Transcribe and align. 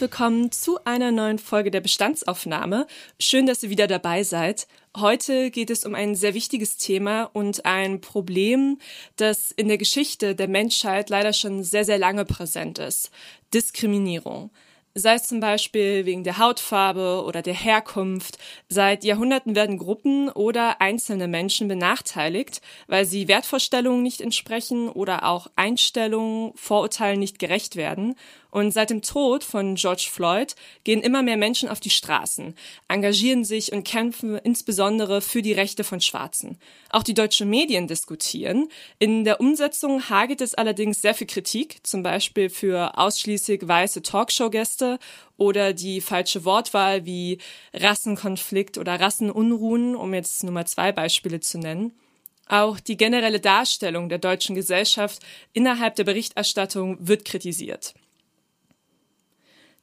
Willkommen 0.00 0.50
zu 0.50 0.78
einer 0.84 1.12
neuen 1.12 1.38
Folge 1.38 1.70
der 1.70 1.82
Bestandsaufnahme. 1.82 2.86
Schön, 3.18 3.44
dass 3.44 3.62
ihr 3.62 3.68
wieder 3.70 3.86
dabei 3.86 4.22
seid. 4.22 4.66
Heute 4.96 5.50
geht 5.50 5.68
es 5.68 5.84
um 5.84 5.94
ein 5.94 6.14
sehr 6.14 6.32
wichtiges 6.32 6.78
Thema 6.78 7.24
und 7.24 7.66
ein 7.66 8.00
Problem, 8.00 8.78
das 9.16 9.50
in 9.50 9.68
der 9.68 9.76
Geschichte 9.76 10.34
der 10.34 10.48
Menschheit 10.48 11.10
leider 11.10 11.32
schon 11.32 11.62
sehr, 11.62 11.84
sehr 11.84 11.98
lange 11.98 12.24
präsent 12.24 12.78
ist. 12.78 13.10
Diskriminierung 13.52 14.50
sei 14.94 15.14
es 15.14 15.28
zum 15.28 15.40
Beispiel 15.40 16.04
wegen 16.04 16.24
der 16.24 16.38
Hautfarbe 16.38 17.22
oder 17.24 17.42
der 17.42 17.54
Herkunft. 17.54 18.38
Seit 18.68 19.04
Jahrhunderten 19.04 19.54
werden 19.54 19.78
Gruppen 19.78 20.28
oder 20.28 20.80
einzelne 20.80 21.28
Menschen 21.28 21.68
benachteiligt, 21.68 22.60
weil 22.88 23.04
sie 23.04 23.28
Wertvorstellungen 23.28 24.02
nicht 24.02 24.20
entsprechen 24.20 24.88
oder 24.88 25.26
auch 25.26 25.48
Einstellungen, 25.54 26.52
Vorurteilen 26.56 27.20
nicht 27.20 27.38
gerecht 27.38 27.76
werden. 27.76 28.16
Und 28.50 28.72
seit 28.72 28.90
dem 28.90 29.02
Tod 29.02 29.44
von 29.44 29.76
George 29.76 30.08
Floyd 30.10 30.54
gehen 30.84 31.02
immer 31.02 31.22
mehr 31.22 31.36
Menschen 31.36 31.68
auf 31.68 31.80
die 31.80 31.90
Straßen, 31.90 32.54
engagieren 32.88 33.44
sich 33.44 33.72
und 33.72 33.84
kämpfen 33.84 34.36
insbesondere 34.38 35.20
für 35.20 35.42
die 35.42 35.52
Rechte 35.52 35.84
von 35.84 36.00
Schwarzen. 36.00 36.58
Auch 36.90 37.02
die 37.02 37.14
deutschen 37.14 37.48
Medien 37.48 37.86
diskutieren. 37.86 38.68
In 38.98 39.24
der 39.24 39.40
Umsetzung 39.40 40.08
hagelt 40.08 40.40
es 40.40 40.54
allerdings 40.54 41.00
sehr 41.00 41.14
viel 41.14 41.26
Kritik, 41.26 41.78
zum 41.82 42.02
Beispiel 42.02 42.50
für 42.50 42.98
ausschließlich 42.98 43.66
weiße 43.66 44.02
Talkshow-Gäste 44.02 44.98
oder 45.36 45.72
die 45.72 46.00
falsche 46.00 46.44
Wortwahl 46.44 47.06
wie 47.06 47.38
Rassenkonflikt 47.72 48.78
oder 48.78 49.00
Rassenunruhen, 49.00 49.96
um 49.96 50.12
jetzt 50.12 50.42
nur 50.42 50.52
mal 50.52 50.66
zwei 50.66 50.92
Beispiele 50.92 51.40
zu 51.40 51.58
nennen. 51.58 51.92
Auch 52.50 52.80
die 52.80 52.96
generelle 52.96 53.38
Darstellung 53.38 54.08
der 54.08 54.18
deutschen 54.18 54.56
Gesellschaft 54.56 55.22
innerhalb 55.52 55.94
der 55.94 56.02
Berichterstattung 56.02 56.96
wird 57.00 57.24
kritisiert. 57.24 57.94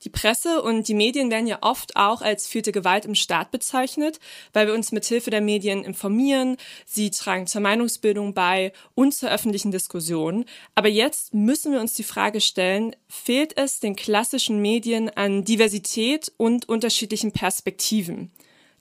Die 0.03 0.09
Presse 0.09 0.61
und 0.61 0.87
die 0.87 0.93
Medien 0.93 1.31
werden 1.31 1.47
ja 1.47 1.59
oft 1.61 1.95
auch 1.95 2.21
als 2.21 2.47
vierte 2.47 2.71
Gewalt 2.71 3.05
im 3.05 3.15
Staat 3.15 3.51
bezeichnet, 3.51 4.19
weil 4.53 4.67
wir 4.67 4.73
uns 4.73 4.91
mit 4.91 5.05
Hilfe 5.05 5.31
der 5.31 5.41
Medien 5.41 5.83
informieren, 5.83 6.57
sie 6.85 7.09
tragen 7.09 7.47
zur 7.47 7.61
Meinungsbildung 7.61 8.33
bei 8.33 8.73
und 8.93 9.13
zur 9.13 9.31
öffentlichen 9.31 9.71
Diskussion. 9.71 10.45
Aber 10.75 10.87
jetzt 10.87 11.33
müssen 11.33 11.71
wir 11.71 11.81
uns 11.81 11.93
die 11.93 12.03
Frage 12.03 12.41
stellen, 12.41 12.95
fehlt 13.07 13.57
es 13.57 13.79
den 13.79 13.95
klassischen 13.95 14.61
Medien 14.61 15.09
an 15.09 15.43
Diversität 15.43 16.31
und 16.37 16.69
unterschiedlichen 16.69 17.31
Perspektiven? 17.31 18.31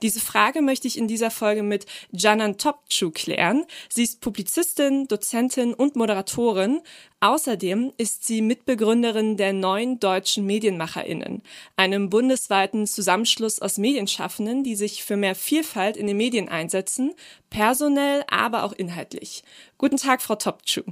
Diese 0.02 0.20
Frage 0.20 0.60
möchte 0.60 0.86
ich 0.86 0.98
in 0.98 1.08
dieser 1.08 1.30
Folge 1.30 1.62
mit 1.62 1.86
Janan 2.10 2.56
Topçu 2.56 3.10
klären. 3.12 3.64
Sie 3.88 4.02
ist 4.02 4.20
Publizistin, 4.20 5.08
Dozentin 5.08 5.72
und 5.72 5.96
Moderatorin. 5.96 6.82
Außerdem 7.20 7.94
ist 7.96 8.26
sie 8.26 8.42
Mitbegründerin 8.42 9.38
der 9.38 9.54
neuen 9.54 9.98
deutschen 9.98 10.44
Medienmacherinnen, 10.44 11.42
einem 11.76 12.10
bundesweiten 12.10 12.86
Zusammenschluss 12.86 13.60
aus 13.60 13.78
Medienschaffenden, 13.78 14.64
die 14.64 14.76
sich 14.76 15.02
für 15.02 15.16
mehr 15.16 15.34
Vielfalt 15.34 15.96
in 15.96 16.06
den 16.06 16.18
Medien 16.18 16.50
einsetzen, 16.50 17.14
personell, 17.48 18.22
aber 18.30 18.64
auch 18.64 18.72
inhaltlich. 18.72 19.44
Guten 19.78 19.96
Tag, 19.96 20.20
Frau 20.20 20.34
Topçu. 20.34 20.84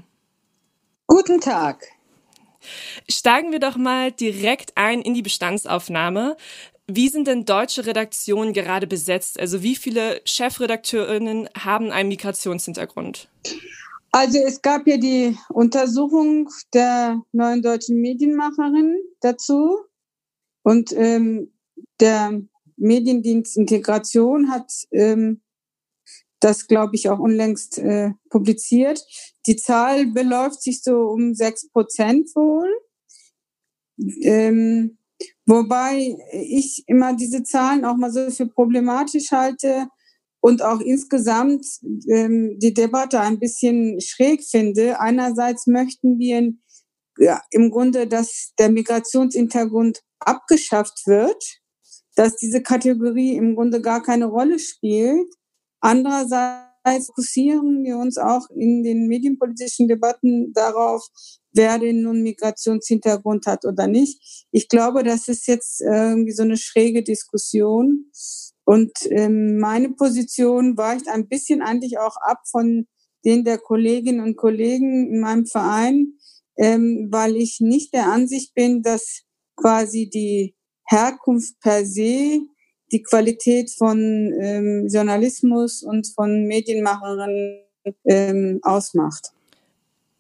Guten 1.07 1.41
Tag. 1.43 1.87
Steigen 3.09 3.53
wir 3.53 3.61
doch 3.61 3.77
mal 3.77 4.11
direkt 4.11 4.77
ein 4.77 5.03
in 5.03 5.13
die 5.13 5.21
Bestandsaufnahme. 5.23 6.37
Wie 6.87 7.09
sind 7.09 7.29
denn 7.29 7.47
deutsche 7.47 7.87
Redaktionen 7.87 8.53
gerade 8.53 8.87
besetzt? 8.87 9.41
Also 9.41 9.63
wie 9.63 9.75
viele 9.75 10.21
Chefredakteurinnen 10.25 11.49
haben 11.57 11.91
einen 11.91 12.11
Migrationshintergrund? 12.11 13.29
Also 14.11 14.39
es 14.39 14.61
gab 14.61 14.87
ja 14.87 14.97
die 14.97 15.37
Untersuchung 15.49 16.49
der 16.73 17.23
neuen 17.33 17.63
deutschen 17.63 18.01
Medienmacherin 18.01 18.97
dazu 19.21 19.79
und 20.63 20.93
ähm, 20.93 21.53
der 22.01 22.43
Mediendienst 22.77 23.57
Integration 23.57 24.51
hat 24.51 24.71
ähm, 24.93 25.43
das, 26.41 26.67
glaube 26.67 26.95
ich, 26.95 27.09
auch 27.09 27.19
unlängst 27.19 27.79
äh, 27.79 28.11
publiziert. 28.29 29.03
Die 29.47 29.57
Zahl 29.57 30.07
beläuft 30.07 30.63
sich 30.63 30.83
so 30.83 31.09
um 31.09 31.35
sechs 31.35 31.71
Prozent 31.71 32.29
wohl. 32.35 32.69
Ähm, 34.23 34.99
Wobei 35.47 36.17
ich 36.33 36.85
immer 36.87 37.15
diese 37.15 37.43
Zahlen 37.43 37.85
auch 37.85 37.97
mal 37.97 38.11
so 38.11 38.31
für 38.31 38.47
problematisch 38.47 39.31
halte 39.31 39.89
und 40.41 40.63
auch 40.63 40.81
insgesamt 40.81 41.67
ähm, 42.09 42.59
die 42.59 42.75
Debatte 42.75 43.21
ein 43.21 43.39
bisschen 43.39 44.01
schräg 44.01 44.43
finde. 44.45 45.01
Einerseits 45.01 45.67
möchten 45.67 46.19
wir 46.19 46.53
ja, 47.19 47.43
im 47.51 47.71
Grunde, 47.71 48.07
dass 48.07 48.53
der 48.59 48.71
Migrationshintergrund 48.71 50.01
abgeschafft 50.19 51.07
wird, 51.07 51.43
dass 52.15 52.37
diese 52.37 52.63
Kategorie 52.63 53.37
im 53.37 53.55
Grunde 53.55 53.81
gar 53.81 54.03
keine 54.03 54.27
Rolle 54.27 54.59
spielt. 54.59 55.33
Andererseits 55.81 57.07
fokussieren 57.07 57.83
wir 57.85 57.99
uns 57.99 58.19
auch 58.19 58.49
in 58.51 58.83
den 58.83 59.07
medienpolitischen 59.09 59.89
Debatten 59.89 60.53
darauf, 60.53 61.07
wer 61.55 61.79
nun 61.79 62.23
Migrationshintergrund 62.23 63.47
hat 63.47 63.65
oder 63.65 63.87
nicht. 63.87 64.47
Ich 64.51 64.69
glaube, 64.69 65.03
das 65.03 65.29
ist 65.29 65.47
jetzt 65.47 65.81
irgendwie 65.81 66.33
so 66.33 66.43
eine 66.43 66.57
schräge 66.57 67.03
Diskussion. 67.03 68.11
Und 68.65 68.93
ähm, 69.11 69.59
meine 69.59 69.91
Position 69.91 70.77
weicht 70.77 71.09
ein 71.09 71.29
bisschen 71.29 71.63
eigentlich 71.63 71.99
auch 71.99 72.17
ab 72.17 72.41
von 72.51 72.87
den 73.25 73.45
der 73.45 73.59
Kolleginnen 73.59 74.21
und 74.21 74.37
Kollegen 74.37 75.13
in 75.13 75.21
meinem 75.21 75.47
Verein, 75.47 76.15
ähm, 76.57 77.09
weil 77.11 77.37
ich 77.37 77.61
nicht 77.61 77.95
der 77.95 78.11
Ansicht 78.11 78.55
bin, 78.55 78.83
dass 78.83 79.23
quasi 79.57 80.09
die 80.09 80.55
Herkunft 80.87 81.59
per 81.61 81.85
se 81.87 82.41
die 82.93 83.03
Qualität 83.03 83.71
von 83.71 83.99
ähm, 84.41 84.87
Journalismus 84.91 85.83
und 85.83 86.07
von 86.15 86.45
Medienmacherinnen 86.47 87.65
ähm, 88.05 88.61
ausmacht. 88.63 89.33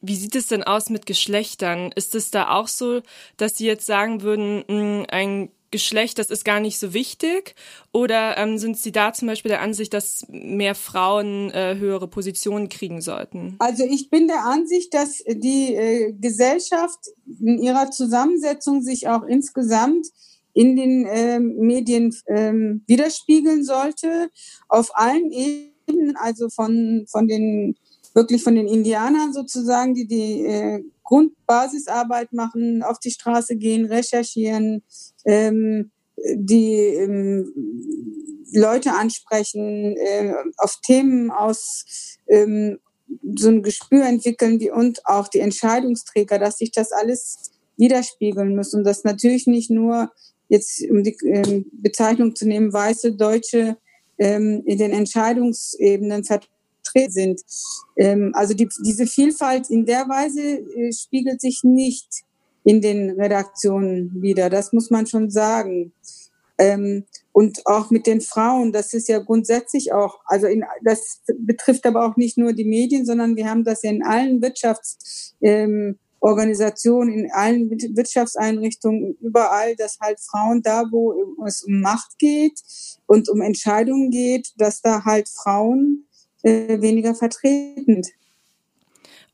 Wie 0.06 0.16
sieht 0.16 0.36
es 0.36 0.48
denn 0.48 0.62
aus 0.62 0.90
mit 0.90 1.06
Geschlechtern? 1.06 1.90
Ist 1.94 2.14
es 2.14 2.30
da 2.30 2.50
auch 2.50 2.68
so, 2.68 3.00
dass 3.38 3.56
Sie 3.56 3.66
jetzt 3.66 3.86
sagen 3.86 4.20
würden, 4.20 4.64
hm, 4.68 5.06
ein 5.08 5.50
Geschlecht, 5.70 6.18
das 6.18 6.30
ist 6.30 6.44
gar 6.44 6.60
nicht 6.60 6.78
so 6.78 6.92
wichtig? 6.92 7.54
Oder 7.90 8.36
ähm, 8.36 8.58
sind 8.58 8.76
Sie 8.76 8.92
da 8.92 9.12
zum 9.12 9.28
Beispiel 9.28 9.48
der 9.48 9.62
Ansicht, 9.62 9.94
dass 9.94 10.24
mehr 10.28 10.74
Frauen 10.74 11.50
äh, 11.50 11.76
höhere 11.78 12.06
Positionen 12.06 12.68
kriegen 12.68 13.00
sollten? 13.00 13.56
Also 13.58 13.84
ich 13.84 14.10
bin 14.10 14.28
der 14.28 14.44
Ansicht, 14.44 14.92
dass 14.92 15.24
die 15.26 15.74
äh, 15.74 16.12
Gesellschaft 16.12 17.00
in 17.40 17.60
ihrer 17.60 17.90
Zusammensetzung 17.90 18.82
sich 18.82 19.08
auch 19.08 19.24
insgesamt 19.24 20.06
in 20.52 20.76
den 20.76 21.06
äh, 21.06 21.40
Medien 21.40 22.14
äh, 22.26 22.52
widerspiegeln 22.86 23.64
sollte, 23.64 24.30
auf 24.68 24.90
allen 24.96 25.32
Ebenen, 25.32 26.16
also 26.16 26.50
von, 26.50 27.06
von 27.08 27.26
den 27.26 27.74
wirklich 28.14 28.42
von 28.42 28.54
den 28.54 28.68
Indianern 28.68 29.32
sozusagen, 29.32 29.94
die 29.94 30.06
die 30.06 30.46
äh, 30.46 30.82
Grundbasisarbeit 31.02 32.32
machen, 32.32 32.82
auf 32.82 32.98
die 32.98 33.10
Straße 33.10 33.56
gehen, 33.56 33.86
recherchieren, 33.86 34.82
ähm, 35.26 35.90
die 36.34 36.74
ähm, 36.74 37.52
Leute 38.52 38.92
ansprechen, 38.92 39.96
äh, 39.96 40.32
auf 40.58 40.76
Themen 40.82 41.30
aus 41.30 41.84
ähm, 42.28 42.78
so 43.36 43.48
ein 43.48 43.62
Gespür 43.62 44.06
entwickeln, 44.06 44.58
die 44.58 44.70
und 44.70 45.04
auch 45.06 45.28
die 45.28 45.40
Entscheidungsträger, 45.40 46.38
dass 46.38 46.58
sich 46.58 46.70
das 46.70 46.92
alles 46.92 47.50
widerspiegeln 47.76 48.54
muss 48.54 48.74
und 48.74 48.84
das 48.84 49.04
natürlich 49.04 49.46
nicht 49.46 49.70
nur 49.70 50.10
jetzt 50.48 50.82
um 50.88 51.02
die 51.02 51.16
ähm, 51.26 51.66
Bezeichnung 51.72 52.36
zu 52.36 52.46
nehmen, 52.46 52.72
weiße 52.72 53.12
Deutsche 53.12 53.76
ähm, 54.18 54.62
in 54.64 54.78
den 54.78 54.92
Entscheidungsebenen 54.92 56.22
vertreten 56.94 57.12
sind. 57.12 57.40
Ähm, 57.96 58.32
also 58.34 58.54
die, 58.54 58.68
diese 58.84 59.06
Vielfalt 59.06 59.70
in 59.70 59.84
der 59.86 60.08
Weise 60.08 60.40
äh, 60.40 60.92
spiegelt 60.92 61.40
sich 61.40 61.60
nicht 61.62 62.24
in 62.64 62.80
den 62.80 63.10
Redaktionen 63.10 64.22
wieder. 64.22 64.48
Das 64.48 64.72
muss 64.72 64.90
man 64.90 65.06
schon 65.06 65.30
sagen. 65.30 65.92
Ähm, 66.56 67.04
und 67.32 67.66
auch 67.66 67.90
mit 67.90 68.06
den 68.06 68.20
Frauen, 68.20 68.72
das 68.72 68.92
ist 68.92 69.08
ja 69.08 69.18
grundsätzlich 69.18 69.92
auch, 69.92 70.20
also 70.26 70.46
in, 70.46 70.64
das 70.84 71.20
betrifft 71.40 71.84
aber 71.84 72.06
auch 72.06 72.16
nicht 72.16 72.38
nur 72.38 72.52
die 72.52 72.64
Medien, 72.64 73.04
sondern 73.04 73.36
wir 73.36 73.50
haben 73.50 73.64
das 73.64 73.82
ja 73.82 73.90
in 73.90 74.04
allen 74.04 74.40
Wirtschafts- 74.40 75.32
ähm, 75.40 75.98
in 76.26 77.28
allen 77.32 77.70
Wirtschaftseinrichtungen, 77.70 79.14
überall, 79.20 79.76
dass 79.76 79.98
halt 80.00 80.18
Frauen 80.20 80.62
da, 80.62 80.84
wo 80.90 81.12
es 81.44 81.64
um 81.64 81.80
Macht 81.82 82.18
geht 82.18 82.58
und 83.06 83.28
um 83.28 83.42
Entscheidungen 83.42 84.10
geht, 84.10 84.54
dass 84.56 84.80
da 84.80 85.04
halt 85.04 85.28
Frauen 85.28 86.06
äh, 86.44 86.80
weniger 86.80 87.14
vertreten. 87.14 88.02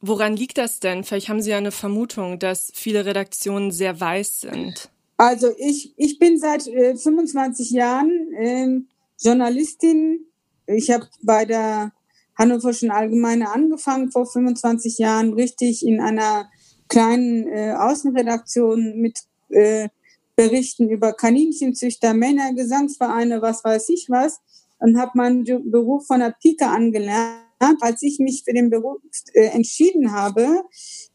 Woran 0.01 0.37
liegt 0.37 0.57
das 0.57 0.81
denn? 0.81 1.05
Vielleicht 1.05 1.29
haben 1.29 1.43
Sie 1.43 1.51
ja 1.51 1.59
eine 1.59 1.73
Vermutung, 1.73 2.39
dass 2.39 2.73
viele 2.75 3.05
Redaktionen 3.05 3.71
sehr 3.71 4.01
weiß 4.01 4.41
sind. 4.41 4.89
Also 5.19 5.49
ich, 5.59 5.93
ich 5.99 6.19
bin 6.19 6.39
seit 6.39 6.67
äh, 6.69 6.97
25 6.97 7.71
Jahren 7.73 8.33
äh, 8.33 8.81
Journalistin. 9.19 10.27
Ich 10.67 10.91
habe 10.91 11.07
bei 11.21 11.45
der 11.45 11.93
Hannoverschen 12.37 12.91
Allgemeine 12.91 13.51
angefangen 13.51 14.11
vor 14.11 14.25
25 14.25 14.97
Jahren, 14.97 15.35
richtig 15.35 15.85
in 15.85 16.01
einer 16.01 16.49
kleinen 16.89 17.47
äh, 17.49 17.75
Außenredaktion 17.79 18.99
mit 18.99 19.19
äh, 19.51 19.89
Berichten 20.37 20.89
über 20.89 21.13
Kaninchenzüchter, 21.13 22.15
Männer, 22.15 22.55
Gesangsvereine, 22.55 23.43
was 23.43 23.63
weiß 23.63 23.91
ich 23.91 24.07
was 24.09 24.41
und 24.81 24.99
habe 24.99 25.13
meinen 25.15 25.45
Beruf 25.45 26.07
von 26.07 26.21
der 26.21 26.35
Pike 26.43 26.67
angelernt 26.67 27.51
als 27.81 28.03
ich 28.03 28.19
mich 28.19 28.43
für 28.45 28.55
den 28.55 28.71
Beruf 28.71 29.01
äh, 29.35 29.47
entschieden 29.49 30.13
habe, 30.13 30.63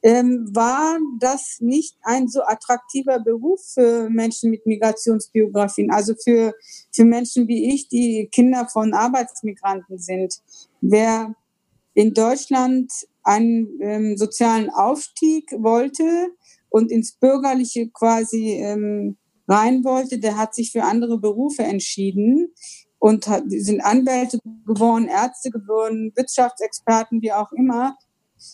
ähm, 0.03 0.47
war 0.53 0.99
das 1.19 1.57
nicht 1.59 1.97
ein 2.03 2.27
so 2.27 2.41
attraktiver 2.43 3.19
Beruf 3.19 3.61
für 3.73 4.09
Menschen 4.09 4.51
mit 4.51 4.65
Migrationsbiografien, 4.65 5.91
also 5.91 6.13
für, 6.23 6.53
für 6.91 7.05
Menschen 7.05 7.47
wie 7.47 7.73
ich, 7.73 7.87
die 7.87 8.29
Kinder 8.31 8.67
von 8.71 8.93
Arbeitsmigranten 8.93 9.97
sind. 9.97 10.35
Wer 10.81 11.35
in 11.95 12.13
Deutschland 12.13 12.91
einen 13.23 13.79
ähm, 13.81 14.17
sozialen 14.17 14.69
Aufstieg 14.69 15.51
wollte 15.57 16.29
und 16.69 16.91
ins 16.91 17.13
Bürgerliche 17.13 17.89
quasi 17.89 18.59
ähm, 18.61 19.17
rein 19.47 19.83
wollte, 19.83 20.19
der 20.19 20.37
hat 20.37 20.53
sich 20.53 20.71
für 20.71 20.83
andere 20.83 21.19
Berufe 21.19 21.63
entschieden 21.63 22.53
und 23.05 23.25
sind 23.45 23.81
Anwälte 23.81 24.39
geworden, 24.65 25.07
Ärzte 25.07 25.51
geworden, 25.51 26.11
Wirtschaftsexperten, 26.15 27.21
wie 27.21 27.31
auch 27.31 27.51
immer. 27.51 27.95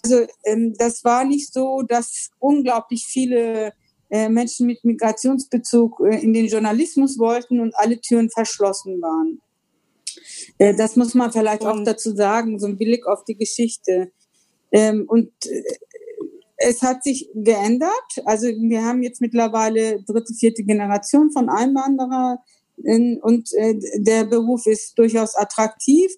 Also 0.03 0.27
ähm, 0.44 0.74
das 0.77 1.06
war 1.06 1.24
nicht 1.24 1.53
so, 1.53 1.83
dass 1.83 2.31
unglaublich 2.38 3.06
viele 3.06 3.71
äh, 4.09 4.27
Menschen 4.27 4.68
mit 4.68 4.83
Migrationsbezug 4.83 6.01
äh, 6.01 6.18
in 6.18 6.33
den 6.33 6.48
Journalismus 6.48 7.18
wollten 7.18 7.62
und 7.62 7.74
alle 7.77 8.01
Türen 8.01 8.30
verschlossen 8.30 9.01
waren. 9.01 9.39
Äh, 10.57 10.75
das 10.75 10.97
muss 10.97 11.13
man 11.13 11.31
vielleicht 11.31 11.63
auch 11.63 11.81
dazu 11.86 12.13
sagen, 12.13 12.59
so 12.59 12.68
ein 12.68 12.75
Blick 12.75 13.07
auf 13.07 13.24
die 13.24 13.38
Geschichte. 13.38 14.12
Ähm, 14.74 15.06
und 15.07 15.31
es 16.57 16.81
hat 16.81 17.06
sich 17.06 17.30
geändert. 17.33 18.12
Also 18.25 18.47
wir 18.47 18.83
haben 18.83 19.01
jetzt 19.01 19.21
mittlerweile 19.21 20.04
dritte, 20.04 20.33
vierte 20.33 20.63
Generation 20.63 21.31
von 21.31 21.47
Einwanderer 21.47 22.44
und 23.22 23.54
äh, 23.54 23.75
der 23.98 24.25
Beruf 24.25 24.66
ist 24.66 24.98
durchaus 24.98 25.36
attraktiv. 25.36 26.12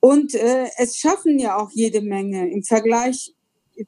Und 0.00 0.34
äh, 0.34 0.66
es 0.76 0.96
schaffen 0.96 1.38
ja 1.38 1.56
auch 1.56 1.70
jede 1.72 2.02
Menge 2.02 2.50
im 2.50 2.62
Vergleich 2.62 3.34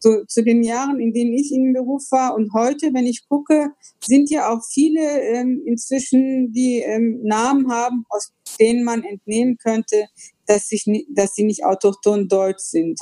zu, 0.01 0.25
zu 0.27 0.43
den 0.43 0.63
Jahren, 0.63 1.01
in 1.01 1.13
denen 1.13 1.33
ich 1.35 1.53
in 1.53 1.65
dem 1.65 1.73
Beruf 1.75 2.11
war. 2.11 2.35
Und 2.35 2.53
heute, 2.53 2.93
wenn 2.93 3.07
ich 3.07 3.29
gucke, 3.29 3.71
sind 4.03 4.31
ja 4.31 4.53
auch 4.53 4.63
viele 4.69 5.23
ähm, 5.23 5.63
inzwischen, 5.65 6.53
die 6.53 6.79
ähm, 6.79 7.21
Namen 7.23 7.71
haben, 7.71 8.05
aus 8.09 8.33
denen 8.59 8.85
man 8.85 9.05
entnehmen 9.05 9.57
könnte, 9.59 10.07
dass, 10.47 10.69
sich, 10.69 10.85
dass 11.11 11.35
sie 11.35 11.45
nicht 11.45 11.65
autochton 11.65 12.29
deutsch 12.29 12.63
sind. 12.63 12.99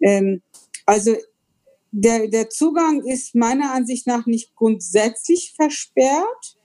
Ähm, 0.00 0.42
also 0.86 1.14
der, 1.90 2.28
der 2.28 2.50
Zugang 2.50 3.04
ist 3.04 3.34
meiner 3.34 3.72
Ansicht 3.72 4.06
nach 4.06 4.26
nicht 4.26 4.54
grundsätzlich 4.54 5.54
versperrt. 5.56 6.56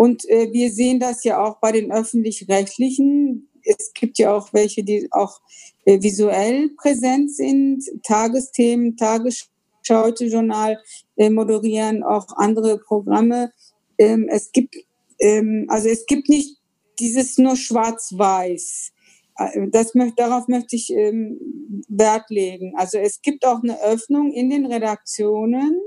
Und 0.00 0.26
äh, 0.30 0.50
wir 0.50 0.70
sehen 0.70 0.98
das 0.98 1.24
ja 1.24 1.44
auch 1.44 1.58
bei 1.58 1.72
den 1.72 1.92
öffentlich-rechtlichen. 1.92 3.50
Es 3.62 3.92
gibt 3.92 4.16
ja 4.16 4.34
auch 4.34 4.50
welche, 4.54 4.82
die 4.82 5.06
auch 5.10 5.42
äh, 5.84 6.00
visuell 6.00 6.70
präsent 6.70 7.30
sind, 7.30 7.84
Tagesthemen, 8.02 8.96
Tagesschau-Journal 8.96 10.78
äh, 11.16 11.28
moderieren, 11.28 12.02
auch 12.02 12.28
andere 12.36 12.78
Programme. 12.78 13.52
Ähm, 13.98 14.26
es 14.30 14.52
gibt, 14.52 14.74
ähm, 15.18 15.66
also 15.68 15.90
es 15.90 16.06
gibt 16.06 16.30
nicht 16.30 16.56
dieses 16.98 17.36
nur 17.36 17.56
schwarz-weiß. 17.56 18.92
Äh, 19.36 19.68
das 19.70 19.94
möchte, 19.94 20.14
darauf 20.16 20.48
möchte 20.48 20.76
ich 20.76 20.90
ähm, 20.94 21.84
Wert 21.88 22.30
legen. 22.30 22.72
Also 22.74 22.96
es 22.96 23.20
gibt 23.20 23.44
auch 23.44 23.62
eine 23.62 23.78
Öffnung 23.82 24.32
in 24.32 24.48
den 24.48 24.64
Redaktionen, 24.64 25.78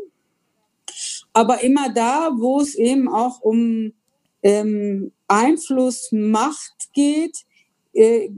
aber 1.33 1.63
immer 1.63 1.92
da, 1.92 2.30
wo 2.38 2.60
es 2.60 2.75
eben 2.75 3.10
auch 3.10 3.42
um 3.42 3.92
ähm, 4.43 5.11
Einfluss, 5.27 6.09
Macht 6.11 6.93
geht, 6.93 7.45
äh, 7.93 8.29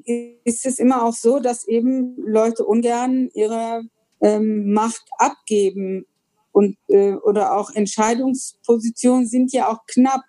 ist 0.43 0.65
es 0.65 0.79
immer 0.79 1.03
auch 1.03 1.13
so, 1.13 1.39
dass 1.39 1.67
eben 1.67 2.15
Leute 2.17 2.65
ungern 2.65 3.29
ihre 3.33 3.83
ähm, 4.21 4.71
Macht 4.71 5.03
abgeben 5.17 6.05
und 6.51 6.77
äh, 6.87 7.13
oder 7.13 7.57
auch 7.57 7.71
Entscheidungspositionen 7.71 9.27
sind 9.27 9.51
ja 9.51 9.69
auch 9.69 9.85
knapp. 9.87 10.21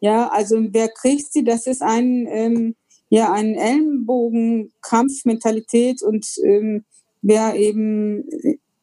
Ja, 0.00 0.28
also 0.28 0.56
wer 0.70 0.88
kriegt 0.88 1.32
sie? 1.32 1.44
Das 1.44 1.66
ist 1.66 1.82
ein 1.82 2.26
ähm, 2.30 2.74
ja 3.08 3.32
ein 3.32 3.54
Ellenbogenkampfmentalität 3.54 6.02
und 6.02 6.26
ähm, 6.42 6.84
wer 7.22 7.54
eben 7.54 8.24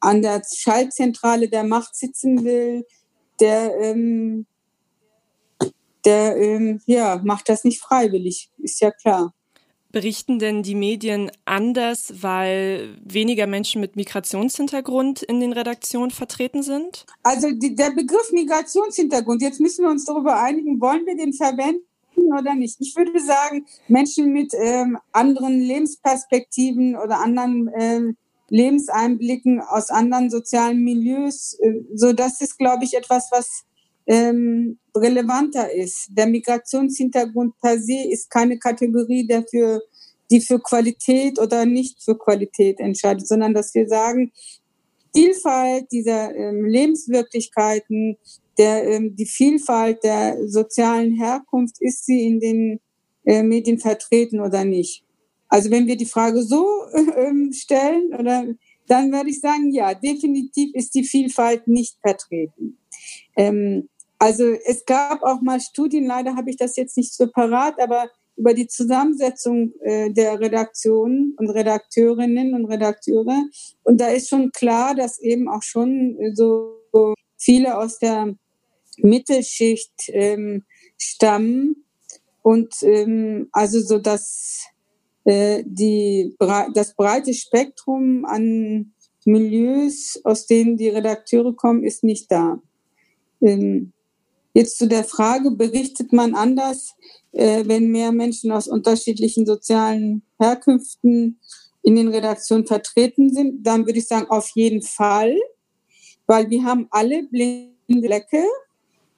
an 0.00 0.22
der 0.22 0.42
Schaltzentrale 0.44 1.48
der 1.48 1.62
Macht 1.64 1.94
sitzen 1.94 2.44
will, 2.44 2.84
der 3.40 3.78
ähm, 3.80 4.46
der 6.04 6.36
ähm, 6.36 6.80
ja, 6.86 7.20
macht 7.24 7.48
das 7.48 7.64
nicht 7.64 7.80
freiwillig, 7.80 8.50
ist 8.58 8.80
ja 8.80 8.90
klar. 8.90 9.34
Berichten 9.92 10.38
denn 10.38 10.62
die 10.62 10.74
Medien 10.74 11.30
anders, 11.44 12.14
weil 12.22 12.96
weniger 13.04 13.46
Menschen 13.46 13.80
mit 13.80 13.94
Migrationshintergrund 13.94 15.22
in 15.22 15.40
den 15.40 15.52
Redaktionen 15.52 16.10
vertreten 16.10 16.62
sind? 16.62 17.04
Also 17.22 17.50
die, 17.50 17.74
der 17.74 17.90
Begriff 17.90 18.32
Migrationshintergrund, 18.32 19.42
jetzt 19.42 19.60
müssen 19.60 19.84
wir 19.84 19.90
uns 19.90 20.06
darüber 20.06 20.42
einigen, 20.42 20.80
wollen 20.80 21.04
wir 21.04 21.14
den 21.14 21.34
verwenden 21.34 21.84
oder 22.16 22.54
nicht? 22.54 22.76
Ich 22.80 22.96
würde 22.96 23.20
sagen, 23.20 23.66
Menschen 23.86 24.32
mit 24.32 24.54
ähm, 24.54 24.98
anderen 25.12 25.60
Lebensperspektiven 25.60 26.96
oder 26.96 27.20
anderen 27.20 27.70
ähm, 27.78 28.16
Lebenseinblicken 28.48 29.60
aus 29.60 29.90
anderen 29.90 30.30
sozialen 30.30 30.82
Milieus, 30.82 31.58
äh, 31.60 31.82
so 31.94 32.12
das 32.12 32.40
ist, 32.40 32.58
glaube 32.58 32.84
ich, 32.84 32.94
etwas, 32.94 33.28
was 33.30 33.64
ähm, 34.06 34.78
relevanter 34.96 35.72
ist. 35.72 36.08
Der 36.10 36.26
Migrationshintergrund 36.26 37.58
per 37.60 37.78
se 37.78 38.08
ist 38.10 38.30
keine 38.30 38.58
Kategorie, 38.58 39.26
der 39.26 39.44
für, 39.44 39.82
die 40.30 40.40
für 40.40 40.60
Qualität 40.60 41.38
oder 41.38 41.64
nicht 41.66 42.02
für 42.02 42.18
Qualität 42.18 42.80
entscheidet, 42.80 43.26
sondern 43.26 43.54
dass 43.54 43.74
wir 43.74 43.88
sagen, 43.88 44.32
Vielfalt 45.14 45.92
dieser 45.92 46.34
ähm, 46.34 46.64
Lebenswirklichkeiten, 46.64 48.16
der, 48.56 48.88
ähm, 48.88 49.14
die 49.14 49.26
Vielfalt 49.26 50.02
der 50.04 50.48
sozialen 50.48 51.14
Herkunft, 51.16 51.76
ist 51.80 52.06
sie 52.06 52.24
in 52.24 52.40
den 52.40 52.80
äh, 53.24 53.42
Medien 53.42 53.78
vertreten 53.78 54.40
oder 54.40 54.64
nicht? 54.64 55.04
Also 55.48 55.70
wenn 55.70 55.86
wir 55.86 55.96
die 55.96 56.06
Frage 56.06 56.42
so 56.42 56.66
äh, 56.92 57.52
stellen, 57.52 58.14
oder, 58.18 58.46
dann 58.86 59.12
würde 59.12 59.30
ich 59.30 59.40
sagen, 59.40 59.70
ja, 59.70 59.92
definitiv 59.94 60.74
ist 60.74 60.94
die 60.94 61.04
Vielfalt 61.04 61.68
nicht 61.68 61.98
vertreten. 62.00 62.78
Ähm, 63.36 63.88
also 64.18 64.44
es 64.66 64.84
gab 64.84 65.22
auch 65.22 65.40
mal 65.40 65.60
Studien, 65.60 66.06
leider 66.06 66.36
habe 66.36 66.50
ich 66.50 66.56
das 66.56 66.76
jetzt 66.76 66.96
nicht 66.96 67.12
so 67.12 67.26
parat, 67.26 67.80
aber 67.80 68.08
über 68.36 68.54
die 68.54 68.66
Zusammensetzung 68.66 69.72
äh, 69.80 70.10
der 70.10 70.40
Redaktionen 70.40 71.34
und 71.38 71.50
Redakteurinnen 71.50 72.54
und 72.54 72.66
Redakteure. 72.66 73.42
Und 73.82 74.00
da 74.00 74.08
ist 74.08 74.28
schon 74.28 74.52
klar, 74.52 74.94
dass 74.94 75.18
eben 75.20 75.48
auch 75.48 75.62
schon 75.62 76.16
so 76.34 76.76
viele 77.36 77.76
aus 77.76 77.98
der 77.98 78.34
Mittelschicht 78.98 80.08
ähm, 80.08 80.64
stammen 80.98 81.84
und 82.42 82.74
ähm, 82.82 83.48
also 83.52 83.80
so 83.80 83.98
dass 83.98 84.66
äh, 85.24 85.62
die 85.66 86.36
das 86.74 86.94
breite 86.94 87.34
Spektrum 87.34 88.24
an 88.24 88.92
Milieus, 89.24 90.20
aus 90.24 90.46
denen 90.46 90.76
die 90.76 90.88
Redakteure 90.88 91.54
kommen, 91.54 91.84
ist 91.84 92.02
nicht 92.02 92.30
da. 92.30 92.60
Ähm, 93.42 93.92
Jetzt 94.54 94.78
zu 94.78 94.86
der 94.86 95.04
Frage, 95.04 95.50
berichtet 95.50 96.12
man 96.12 96.34
anders, 96.34 96.94
äh, 97.32 97.64
wenn 97.66 97.90
mehr 97.90 98.12
Menschen 98.12 98.52
aus 98.52 98.68
unterschiedlichen 98.68 99.46
sozialen 99.46 100.22
Herkünften 100.38 101.40
in 101.82 101.96
den 101.96 102.08
Redaktionen 102.08 102.66
vertreten 102.66 103.32
sind? 103.32 103.66
Dann 103.66 103.86
würde 103.86 103.98
ich 103.98 104.06
sagen, 104.06 104.26
auf 104.28 104.50
jeden 104.54 104.82
Fall, 104.82 105.34
weil 106.26 106.50
wir 106.50 106.64
haben 106.64 106.86
alle 106.90 107.22
blinde 107.22 107.72
Flecke. 107.88 108.44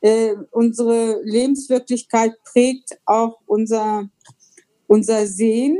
Äh, 0.01 0.35
unsere 0.53 1.21
Lebenswirklichkeit 1.25 2.33
prägt 2.45 2.99
auch 3.05 3.41
unser, 3.47 4.09
unser 4.87 5.27
Sehen. 5.27 5.79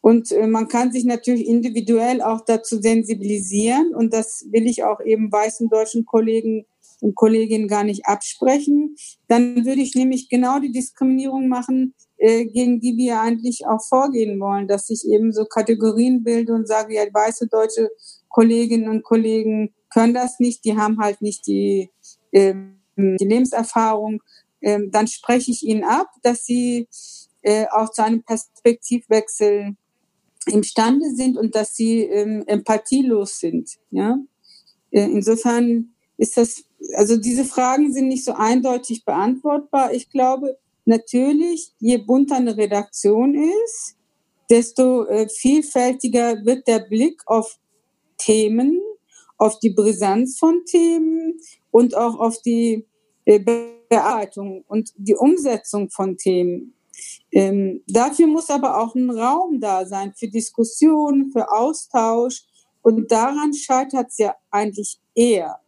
Und 0.00 0.32
äh, 0.32 0.46
man 0.48 0.66
kann 0.66 0.90
sich 0.90 1.04
natürlich 1.04 1.46
individuell 1.46 2.20
auch 2.20 2.40
dazu 2.40 2.80
sensibilisieren. 2.80 3.94
Und 3.94 4.12
das 4.12 4.46
will 4.50 4.66
ich 4.66 4.82
auch 4.82 5.00
eben 5.00 5.30
weißen 5.30 5.68
deutschen 5.68 6.04
Kollegen 6.04 6.66
und 7.00 7.14
Kolleginnen 7.14 7.68
gar 7.68 7.84
nicht 7.84 8.06
absprechen. 8.06 8.96
Dann 9.28 9.64
würde 9.64 9.82
ich 9.82 9.94
nämlich 9.94 10.28
genau 10.28 10.58
die 10.58 10.72
Diskriminierung 10.72 11.48
machen, 11.48 11.94
äh, 12.16 12.46
gegen 12.46 12.80
die 12.80 12.96
wir 12.96 13.20
eigentlich 13.20 13.66
auch 13.66 13.82
vorgehen 13.86 14.40
wollen, 14.40 14.68
dass 14.68 14.88
ich 14.90 15.06
eben 15.06 15.32
so 15.32 15.44
Kategorien 15.44 16.22
bilde 16.24 16.54
und 16.54 16.66
sage, 16.66 16.94
ja, 16.94 17.02
weiße 17.02 17.48
deutsche 17.48 17.90
Kolleginnen 18.28 18.88
und 18.88 19.02
Kollegen 19.02 19.74
können 19.92 20.14
das 20.14 20.40
nicht, 20.40 20.64
die 20.64 20.76
haben 20.76 20.98
halt 20.98 21.22
nicht 21.22 21.46
die, 21.46 21.90
äh, 22.32 22.54
die 22.96 23.24
Lebenserfahrung. 23.24 24.22
Ähm, 24.62 24.90
dann 24.90 25.06
spreche 25.06 25.50
ich 25.50 25.62
ihnen 25.62 25.84
ab, 25.84 26.08
dass 26.22 26.44
sie 26.44 26.88
äh, 27.42 27.66
auch 27.70 27.90
zu 27.90 28.02
einem 28.02 28.22
Perspektivwechsel 28.22 29.76
imstande 30.46 31.14
sind 31.14 31.36
und 31.36 31.54
dass 31.54 31.74
sie 31.74 32.02
ähm, 32.02 32.44
empathielos 32.46 33.38
sind. 33.38 33.70
Ja? 33.90 34.18
Äh, 34.90 35.04
insofern 35.04 35.94
ist 36.18 36.36
das, 36.36 36.64
also 36.94 37.16
diese 37.16 37.44
Fragen 37.44 37.92
sind 37.92 38.08
nicht 38.08 38.24
so 38.24 38.32
eindeutig 38.32 39.04
beantwortbar. 39.04 39.92
Ich 39.92 40.10
glaube, 40.10 40.58
natürlich, 40.84 41.72
je 41.78 41.98
bunter 41.98 42.36
eine 42.36 42.56
Redaktion 42.56 43.34
ist, 43.34 43.96
desto 44.48 45.04
äh, 45.06 45.28
vielfältiger 45.28 46.44
wird 46.44 46.66
der 46.68 46.80
Blick 46.80 47.22
auf 47.26 47.58
Themen, 48.16 48.80
auf 49.38 49.58
die 49.58 49.70
Brisanz 49.70 50.38
von 50.38 50.64
Themen 50.64 51.38
und 51.70 51.94
auch 51.96 52.18
auf 52.18 52.40
die 52.42 52.86
äh, 53.24 53.38
Bearbeitung 53.88 54.64
und 54.68 54.92
die 54.96 55.14
Umsetzung 55.14 55.90
von 55.90 56.16
Themen. 56.16 56.74
Ähm, 57.30 57.82
dafür 57.86 58.26
muss 58.26 58.48
aber 58.48 58.80
auch 58.80 58.94
ein 58.94 59.10
Raum 59.10 59.60
da 59.60 59.84
sein 59.84 60.14
für 60.16 60.28
Diskussion, 60.28 61.30
für 61.32 61.52
Austausch. 61.52 62.42
Und 62.82 63.10
daran 63.10 63.52
scheitert 63.52 64.08
es 64.10 64.18
ja 64.18 64.34
eigentlich 64.50 64.98
eher. 65.14 65.60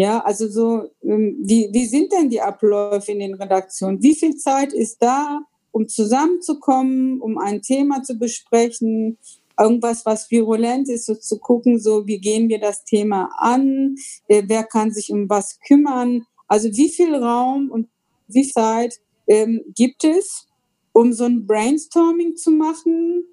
Ja, 0.00 0.20
also 0.20 0.48
so, 0.48 0.88
ähm, 1.02 1.36
wie, 1.42 1.68
wie 1.72 1.84
sind 1.84 2.10
denn 2.10 2.30
die 2.30 2.40
Abläufe 2.40 3.12
in 3.12 3.18
den 3.18 3.34
Redaktionen? 3.34 4.02
Wie 4.02 4.14
viel 4.14 4.34
Zeit 4.34 4.72
ist 4.72 4.96
da, 5.02 5.42
um 5.72 5.88
zusammenzukommen, 5.88 7.20
um 7.20 7.36
ein 7.36 7.60
Thema 7.60 8.02
zu 8.02 8.14
besprechen? 8.14 9.18
Irgendwas, 9.58 10.06
was 10.06 10.30
virulent 10.30 10.88
ist, 10.88 11.04
so 11.04 11.16
zu 11.16 11.38
gucken, 11.38 11.78
so 11.78 12.06
wie 12.06 12.18
gehen 12.18 12.48
wir 12.48 12.58
das 12.58 12.82
Thema 12.86 13.28
an? 13.36 13.96
Äh, 14.26 14.44
wer 14.46 14.64
kann 14.64 14.90
sich 14.90 15.12
um 15.12 15.28
was 15.28 15.58
kümmern? 15.68 16.24
Also 16.48 16.70
wie 16.72 16.88
viel 16.88 17.14
Raum 17.14 17.70
und 17.70 17.90
wie 18.26 18.44
viel 18.44 18.54
Zeit 18.54 18.94
ähm, 19.26 19.60
gibt 19.76 20.04
es, 20.04 20.46
um 20.94 21.12
so 21.12 21.24
ein 21.24 21.46
Brainstorming 21.46 22.36
zu 22.36 22.52
machen 22.52 23.26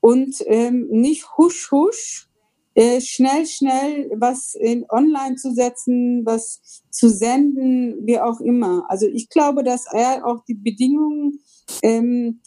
und 0.00 0.36
ähm, 0.46 0.86
nicht 0.88 1.36
husch 1.36 1.72
husch 1.72 2.28
schnell, 2.76 3.46
schnell 3.46 4.10
was 4.16 4.54
in 4.54 4.86
online 4.88 5.36
zu 5.36 5.52
setzen, 5.52 6.24
was 6.24 6.82
zu 6.90 7.08
senden, 7.08 8.06
wie 8.06 8.18
auch 8.18 8.40
immer. 8.40 8.84
Also 8.88 9.06
ich 9.06 9.28
glaube, 9.28 9.62
dass 9.62 9.86
er 9.92 10.26
auch 10.26 10.44
die 10.44 10.54
Bedingungen 10.54 11.40
ähm, 11.82 12.40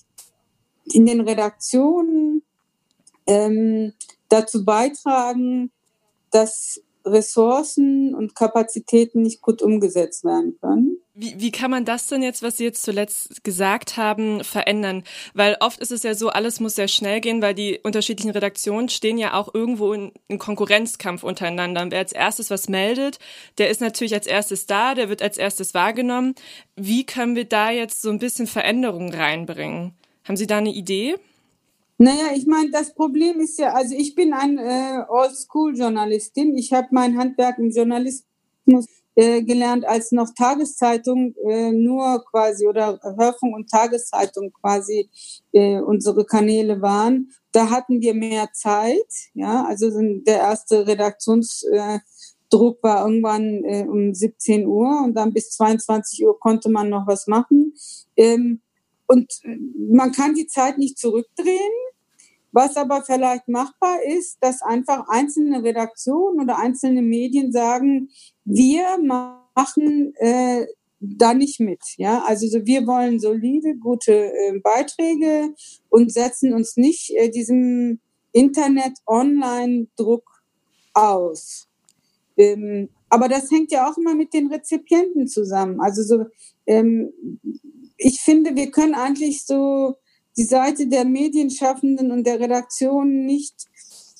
in 0.92 1.06
den 1.06 1.22
Redaktionen 1.22 2.44
ähm, 3.28 3.94
dazu 4.30 4.66
beitragen, 4.66 5.72
dass 6.32 6.82
Ressourcen 7.06 8.16
und 8.16 8.36
Kapazitäten 8.36 9.22
nicht 9.22 9.42
gut 9.42 9.62
umgesetzt 9.62 10.24
werden 10.24 10.58
können. 10.60 10.95
Wie, 11.18 11.40
wie 11.40 11.52
kann 11.52 11.72
man 11.72 11.86
das 11.86 12.08
denn 12.08 12.22
jetzt, 12.22 12.44
was 12.44 12.58
Sie 12.58 12.66
jetzt 12.66 12.84
zuletzt 12.84 13.42
gesagt 13.46 13.96
haben, 13.96 14.44
verändern? 14.44 15.06
Weil 15.34 15.56
oft 15.62 15.80
ist 15.80 15.94
es 15.94 16.04
ja 16.04 16.14
so, 16.14 16.28
alles 16.28 16.60
muss 16.60 16.76
sehr 16.76 16.90
schnell 16.90 17.22
gehen, 17.22 17.42
weil 17.42 17.54
die 17.54 17.80
unterschiedlichen 17.82 18.32
Redaktionen 18.32 18.90
stehen 18.90 19.18
ja 19.18 19.34
auch 19.34 19.54
irgendwo 19.54 19.94
in, 19.94 20.12
in 20.28 20.40
Konkurrenzkampf 20.40 21.24
untereinander. 21.24 21.84
Und 21.84 21.92
wer 21.92 22.00
als 22.00 22.12
erstes 22.12 22.50
was 22.50 22.68
meldet, 22.68 23.20
der 23.60 23.70
ist 23.70 23.80
natürlich 23.80 24.14
als 24.14 24.28
erstes 24.28 24.66
da, 24.66 24.94
der 24.94 25.08
wird 25.08 25.22
als 25.22 25.38
erstes 25.38 25.74
wahrgenommen. 25.74 26.36
Wie 26.76 27.06
können 27.06 27.38
wir 27.38 27.46
da 27.46 27.72
jetzt 27.72 28.02
so 28.02 28.10
ein 28.10 28.20
bisschen 28.20 28.46
Veränderungen 28.46 29.14
reinbringen? 29.14 29.94
Haben 30.26 30.36
Sie 30.36 30.48
da 30.48 30.58
eine 30.58 30.74
Idee? 30.74 31.16
Naja, 31.98 32.32
ich 32.36 32.46
meine, 32.46 32.72
das 32.72 32.94
Problem 32.94 33.40
ist 33.40 33.58
ja, 33.58 33.74
also 33.74 33.96
ich 33.96 34.16
bin 34.16 34.34
ein 34.34 34.58
äh, 34.58 35.06
Oldschool-Journalistin. 35.08 36.58
Ich 36.58 36.74
habe 36.74 36.90
mein 36.92 37.18
Handwerk 37.18 37.58
im 37.58 37.70
Journalismus 37.70 38.26
äh, 39.16 39.44
gelernt, 39.44 39.86
als 39.86 40.12
noch 40.12 40.30
Tageszeitung 40.38 41.36
äh, 41.48 41.72
nur 41.72 42.24
quasi 42.30 42.68
oder 42.68 43.00
Hörfunk 43.18 43.56
und 43.56 43.70
Tageszeitung 43.70 44.52
quasi 44.52 45.10
äh, 45.54 45.80
unsere 45.80 46.26
Kanäle 46.26 46.82
waren. 46.82 47.30
Da 47.52 47.70
hatten 47.70 48.02
wir 48.02 48.14
mehr 48.14 48.50
Zeit. 48.54 49.08
Ja, 49.34 49.66
also 49.66 49.90
der 50.28 50.40
erste 50.40 50.86
Redaktionsdruck 50.86 52.84
war 52.84 53.06
irgendwann 53.06 53.64
äh, 53.64 53.86
um 53.88 54.14
17 54.14 54.68
Uhr 54.68 55.02
und 55.04 55.14
dann 55.14 55.34
bis 55.34 55.52
22 55.52 56.26
Uhr 56.26 56.38
konnte 56.40 56.70
man 56.70 56.90
noch 56.90 57.08
was 57.08 57.28
machen. 57.28 57.74
Ähm, 58.18 58.62
und 59.08 59.32
man 59.90 60.12
kann 60.12 60.34
die 60.34 60.48
Zeit 60.48 60.78
nicht 60.78 60.98
zurückdrehen. 60.98 61.72
Was 62.56 62.78
aber 62.78 63.04
vielleicht 63.04 63.50
machbar 63.50 63.98
ist, 64.02 64.38
dass 64.40 64.62
einfach 64.62 65.10
einzelne 65.10 65.62
Redaktionen 65.62 66.40
oder 66.40 66.58
einzelne 66.58 67.02
Medien 67.02 67.52
sagen, 67.52 68.08
wir 68.46 68.98
machen 68.98 70.14
äh, 70.16 70.66
da 71.02 71.34
nicht 71.34 71.60
mit. 71.60 71.82
Ja, 71.98 72.24
also 72.26 72.48
so, 72.48 72.66
wir 72.66 72.88
wollen 72.88 73.20
solide, 73.20 73.76
gute 73.76 74.32
äh, 74.32 74.58
Beiträge 74.64 75.54
und 75.90 76.14
setzen 76.14 76.54
uns 76.54 76.78
nicht 76.78 77.14
äh, 77.18 77.30
diesem 77.30 78.00
Internet-Online-Druck 78.32 80.24
aus. 80.94 81.68
Ähm, 82.38 82.88
aber 83.10 83.28
das 83.28 83.52
hängt 83.52 83.74
ja 83.74 83.90
auch 83.90 83.98
immer 83.98 84.16
mit 84.16 84.34
den 84.34 84.48
Rezipienten 84.48 85.28
zusammen. 85.28 85.82
Also 85.82 86.04
so, 86.04 86.26
ähm, 86.68 87.12
ich 87.98 88.22
finde, 88.22 88.56
wir 88.56 88.72
können 88.72 88.96
eigentlich 88.96 89.46
so 89.46 89.98
die 90.38 90.44
Seite 90.44 90.88
der 90.88 91.06
Medienschaffenden 91.06 92.12
und 92.12 92.26
der 92.26 92.40
Redaktion 92.40 93.26
nicht 93.26 93.66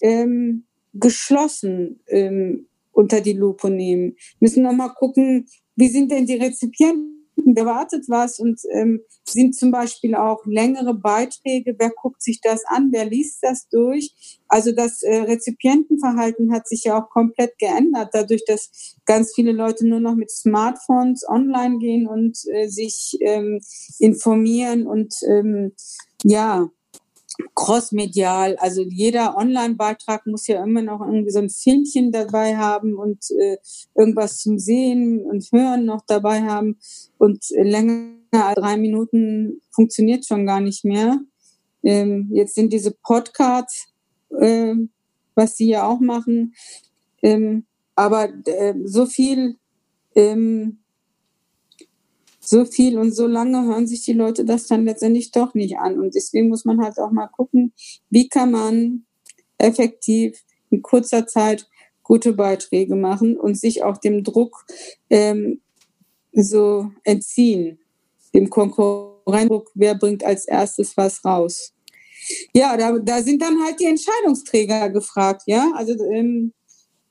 ähm, 0.02 0.66
geschlossen 0.94 2.00
ähm, 2.08 2.68
unter 2.92 3.22
die 3.22 3.34
Lupe 3.34 3.70
nehmen. 3.70 4.16
Wir 4.40 4.48
müssen 4.48 4.64
nochmal 4.64 4.94
gucken, 4.94 5.48
wie 5.76 5.90
sind 5.90 6.12
denn 6.12 6.26
die 6.26 6.36
Rezipienten? 6.36 7.15
Wer 7.36 7.66
wartet 7.66 8.06
was? 8.08 8.40
Und 8.40 8.62
ähm, 8.72 9.02
sind 9.26 9.56
zum 9.56 9.72
Beispiel 9.72 10.16
auch 10.16 10.46
längere 10.46 10.94
Beiträge? 10.94 11.76
Wer 11.78 11.92
guckt 11.92 12.22
sich 12.22 12.42
das 12.42 12.64
an? 12.66 12.90
Wer 12.92 13.06
liest 13.06 13.40
das 13.42 13.68
durch? 13.70 14.14
Also 14.48 14.72
das 14.72 15.02
äh, 15.04 15.18
Rezipientenverhalten 15.18 16.54
hat 16.54 16.68
sich 16.68 16.84
ja 16.86 17.02
auch 17.02 17.10
komplett 17.10 17.58
geändert, 17.58 18.10
dadurch, 18.14 18.44
dass 18.46 18.96
ganz 19.06 19.34
viele 19.34 19.52
Leute 19.52 19.88
nur 19.88 20.00
noch 20.00 20.16
mit 20.16 20.32
Smartphones 20.32 21.28
online 21.28 21.80
gehen 21.80 22.08
und 22.08 22.38
äh, 22.54 22.68
sich 22.68 23.18
ähm, 23.22 23.60
informieren 24.00 24.88
und 24.88 25.16
ähm, 25.28 25.74
ja, 26.24 26.70
crossmedial. 27.54 28.56
Also 28.58 28.84
jeder 28.84 29.38
Online-Beitrag 29.38 30.26
muss 30.26 30.48
ja 30.48 30.64
immer 30.64 30.82
noch 30.82 31.02
irgendwie 31.02 31.32
so 31.32 31.40
ein 31.40 31.50
Filmchen 31.50 32.12
dabei 32.12 32.58
haben 32.58 32.96
und 32.96 33.24
äh, 33.40 33.58
irgendwas 33.96 34.40
zum 34.40 34.60
Sehen 34.60 35.22
und 35.22 35.50
Hören 35.52 35.86
noch 35.86 36.02
dabei 36.06 36.44
haben. 36.44 36.78
Und 37.18 37.46
äh, 37.52 37.64
länger 37.64 38.16
als 38.32 38.56
drei 38.56 38.78
Minuten 38.78 39.62
funktioniert 39.72 40.26
schon 40.26 40.46
gar 40.46 40.62
nicht 40.62 40.86
mehr. 40.86 41.20
Ähm, 41.84 42.30
jetzt 42.32 42.56
sind 42.56 42.74
diese 42.74 42.92
Podcasts, 42.92 43.88
äh, 44.40 44.76
was 45.36 45.58
sie 45.58 45.68
ja 45.68 45.88
auch 45.88 46.00
machen. 46.00 46.54
Ähm, 47.22 47.66
aber 47.96 48.30
äh, 48.46 48.74
so 48.84 49.06
viel 49.06 49.58
ähm, 50.16 50.80
so 52.48 52.66
viel 52.66 52.98
und 52.98 53.12
so 53.14 53.28
lange 53.28 53.66
hören 53.66 53.88
sich 53.88 54.04
die 54.04 54.14
Leute 54.14 54.46
das 54.46 54.68
dann 54.68 54.86
letztendlich 54.86 55.32
doch 55.32 55.54
nicht 55.54 55.78
an. 55.78 56.00
Und 56.00 56.16
deswegen 56.16 56.50
muss 56.50 56.66
man 56.66 56.82
halt 56.82 57.00
auch 57.00 57.12
mal 57.12 57.28
gucken, 57.28 57.74
wie 58.10 58.30
kann 58.30 58.52
man 58.52 59.06
effektiv 59.58 60.44
in 60.70 60.82
kurzer 60.82 61.28
Zeit 61.28 61.68
gute 62.04 62.34
Beiträge 62.34 62.96
machen 62.96 63.38
und 63.38 63.58
sich 63.58 63.84
auch 63.84 63.98
dem 63.98 64.24
Druck 64.24 64.66
ähm, 65.10 65.62
so 66.32 66.92
entziehen, 67.04 67.80
dem 68.34 68.50
Konkurrenzdruck, 68.50 69.72
wer 69.74 69.96
bringt 69.96 70.24
als 70.24 70.46
erstes 70.46 70.96
was 70.98 71.24
raus. 71.26 71.74
Ja, 72.54 72.76
da, 72.78 72.98
da 73.00 73.22
sind 73.22 73.42
dann 73.42 73.64
halt 73.64 73.80
die 73.80 73.86
Entscheidungsträger 73.86 74.90
gefragt, 74.90 75.44
ja, 75.46 75.72
also 75.76 75.94
ähm, 76.12 76.54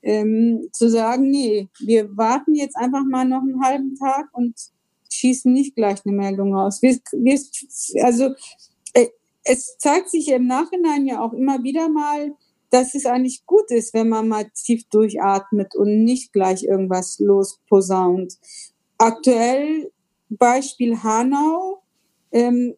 ähm, 0.01 0.69
zu 0.71 0.89
sagen, 0.89 1.29
nee, 1.29 1.67
wir 1.79 2.15
warten 2.15 2.53
jetzt 2.53 2.77
einfach 2.77 3.03
mal 3.03 3.25
noch 3.25 3.41
einen 3.41 3.61
halben 3.63 3.95
Tag 3.95 4.29
und 4.33 4.53
schießen 5.15 5.51
nicht 5.51 5.75
gleich 5.75 5.99
eine 6.05 6.15
Meldung 6.15 6.55
raus. 6.55 6.81
Wir, 6.81 6.97
wir, 7.11 7.39
also 8.03 8.33
äh, 8.93 9.07
es 9.43 9.77
zeigt 9.77 10.09
sich 10.09 10.29
im 10.29 10.47
Nachhinein 10.47 11.05
ja 11.05 11.21
auch 11.21 11.33
immer 11.33 11.63
wieder 11.63 11.89
mal, 11.89 12.35
dass 12.69 12.95
es 12.95 13.05
eigentlich 13.05 13.45
gut 13.45 13.71
ist, 13.71 13.93
wenn 13.93 14.09
man 14.09 14.27
mal 14.27 14.49
tief 14.53 14.83
durchatmet 14.89 15.75
und 15.75 16.03
nicht 16.03 16.33
gleich 16.33 16.63
irgendwas 16.63 17.19
losposaunt. 17.19 18.37
Aktuell 18.97 19.91
Beispiel 20.29 21.01
Hanau. 21.03 21.81
Ähm, 22.31 22.75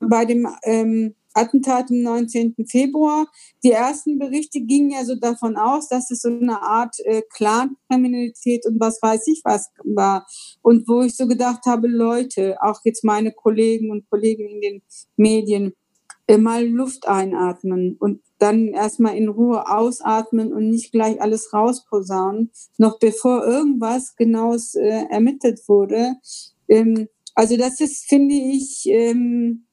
bei 0.00 0.24
dem 0.24 0.48
ähm, 0.62 1.14
Attentat 1.34 1.90
am 1.90 2.02
19. 2.02 2.54
Februar. 2.68 3.26
Die 3.62 3.72
ersten 3.72 4.18
Berichte 4.18 4.60
gingen 4.60 4.90
ja 4.90 5.04
so 5.04 5.14
davon 5.14 5.56
aus, 5.56 5.88
dass 5.88 6.10
es 6.10 6.22
so 6.22 6.28
eine 6.28 6.62
Art 6.62 6.96
äh, 7.04 7.22
Clan-Kriminalität 7.30 8.66
und 8.66 8.80
was 8.80 9.00
weiß 9.02 9.26
ich 9.28 9.42
was 9.44 9.70
war. 9.84 10.26
Und 10.62 10.88
wo 10.88 11.02
ich 11.02 11.16
so 11.16 11.26
gedacht 11.26 11.66
habe, 11.66 11.88
Leute, 11.88 12.56
auch 12.60 12.80
jetzt 12.84 13.04
meine 13.04 13.32
Kollegen 13.32 13.90
und 13.90 14.08
Kollegen 14.10 14.48
in 14.48 14.60
den 14.60 14.82
Medien, 15.16 15.74
äh, 16.28 16.36
mal 16.36 16.66
Luft 16.66 17.08
einatmen 17.08 17.96
und 17.98 18.20
dann 18.38 18.68
erstmal 18.68 19.16
in 19.16 19.28
Ruhe 19.28 19.68
ausatmen 19.68 20.52
und 20.52 20.70
nicht 20.70 20.92
gleich 20.92 21.20
alles 21.20 21.52
rausposaunen, 21.52 22.50
noch 22.76 22.98
bevor 22.98 23.44
irgendwas 23.44 24.14
genaues 24.14 24.74
äh, 24.74 25.06
ermittelt 25.10 25.60
wurde. 25.66 26.16
Ähm, 26.68 27.08
also 27.34 27.56
das 27.56 27.80
ist, 27.80 28.08
finde 28.08 28.34
ich, 28.34 28.84
ähm, 28.86 29.67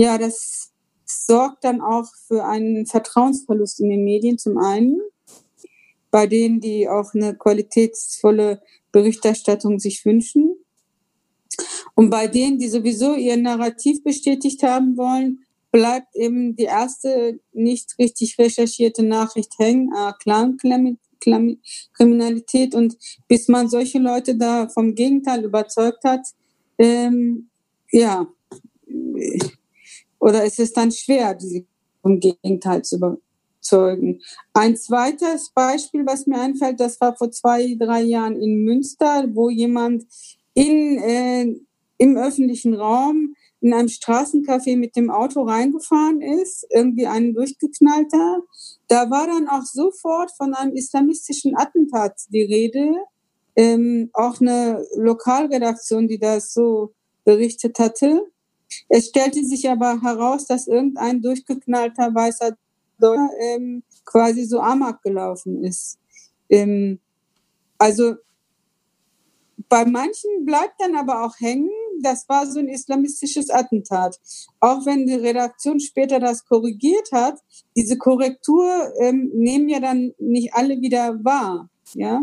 ja, 0.00 0.16
das 0.16 0.72
sorgt 1.04 1.64
dann 1.64 1.82
auch 1.82 2.06
für 2.26 2.46
einen 2.46 2.86
Vertrauensverlust 2.86 3.80
in 3.80 3.90
den 3.90 4.02
Medien 4.02 4.38
zum 4.38 4.56
einen, 4.56 4.98
bei 6.10 6.26
denen, 6.26 6.62
die 6.62 6.88
auch 6.88 7.12
eine 7.12 7.36
qualitätsvolle 7.36 8.62
Berichterstattung 8.92 9.78
sich 9.78 10.06
wünschen. 10.06 10.56
Und 11.94 12.08
bei 12.08 12.28
denen, 12.28 12.58
die 12.58 12.68
sowieso 12.68 13.14
ihr 13.14 13.36
Narrativ 13.36 14.02
bestätigt 14.02 14.62
haben 14.62 14.96
wollen, 14.96 15.44
bleibt 15.70 16.16
eben 16.16 16.56
die 16.56 16.64
erste 16.64 17.38
nicht 17.52 17.98
richtig 17.98 18.38
recherchierte 18.38 19.02
Nachricht 19.02 19.58
hängen, 19.58 19.92
äh, 19.94 20.14
Clan-Kriminalität. 20.18 22.74
Und 22.74 22.96
bis 23.28 23.48
man 23.48 23.68
solche 23.68 23.98
Leute 23.98 24.34
da 24.34 24.66
vom 24.70 24.94
Gegenteil 24.94 25.44
überzeugt 25.44 26.04
hat, 26.04 26.26
ähm, 26.78 27.50
ja, 27.92 28.26
oder 30.20 30.44
ist 30.44 30.60
es 30.60 30.72
dann 30.72 30.92
schwer, 30.92 31.34
sie 31.38 31.66
vom 32.02 32.20
Gegenteil 32.20 32.82
zu 32.82 32.96
überzeugen? 32.96 34.20
Ein 34.52 34.76
zweites 34.76 35.50
Beispiel, 35.50 36.06
was 36.06 36.26
mir 36.26 36.40
einfällt, 36.40 36.78
das 36.78 37.00
war 37.00 37.16
vor 37.16 37.30
zwei, 37.30 37.74
drei 37.78 38.02
Jahren 38.02 38.40
in 38.40 38.62
Münster, 38.64 39.24
wo 39.32 39.50
jemand 39.50 40.04
in, 40.54 40.98
äh, 40.98 41.46
im 41.98 42.16
öffentlichen 42.16 42.74
Raum 42.74 43.34
in 43.60 43.74
einem 43.74 43.88
Straßencafé 43.88 44.76
mit 44.76 44.96
dem 44.96 45.10
Auto 45.10 45.42
reingefahren 45.42 46.22
ist, 46.22 46.66
irgendwie 46.70 47.06
einen 47.06 47.34
durchgeknallter. 47.34 48.42
Da 48.88 49.10
war 49.10 49.26
dann 49.26 49.48
auch 49.48 49.64
sofort 49.64 50.30
von 50.36 50.54
einem 50.54 50.74
islamistischen 50.74 51.56
Attentat 51.56 52.14
die 52.30 52.42
Rede. 52.42 52.94
Ähm, 53.56 54.10
auch 54.14 54.40
eine 54.40 54.86
Lokalredaktion, 54.96 56.08
die 56.08 56.18
das 56.18 56.54
so 56.54 56.94
berichtet 57.24 57.78
hatte. 57.78 58.22
Es 58.88 59.08
stellte 59.08 59.44
sich 59.44 59.68
aber 59.68 60.00
heraus, 60.02 60.46
dass 60.46 60.66
irgendein 60.66 61.22
durchgeknallter 61.22 62.14
weißer 62.14 62.56
Dollar 62.98 63.30
ähm, 63.40 63.82
quasi 64.04 64.44
so 64.44 64.60
amok 64.60 65.02
gelaufen 65.02 65.64
ist. 65.64 65.98
Ähm, 66.48 67.00
also 67.78 68.16
bei 69.68 69.84
manchen 69.84 70.44
bleibt 70.44 70.74
dann 70.78 70.96
aber 70.96 71.24
auch 71.24 71.34
hängen, 71.38 71.70
das 72.02 72.28
war 72.28 72.46
so 72.46 72.58
ein 72.58 72.68
islamistisches 72.68 73.50
Attentat. 73.50 74.18
Auch 74.58 74.84
wenn 74.86 75.06
die 75.06 75.14
Redaktion 75.14 75.80
später 75.80 76.18
das 76.18 76.44
korrigiert 76.44 77.10
hat, 77.12 77.38
diese 77.76 77.98
Korrektur 77.98 78.92
ähm, 79.00 79.30
nehmen 79.34 79.68
ja 79.68 79.80
dann 79.80 80.12
nicht 80.18 80.54
alle 80.54 80.80
wieder 80.80 81.22
wahr. 81.24 81.68
Ja? 81.94 82.22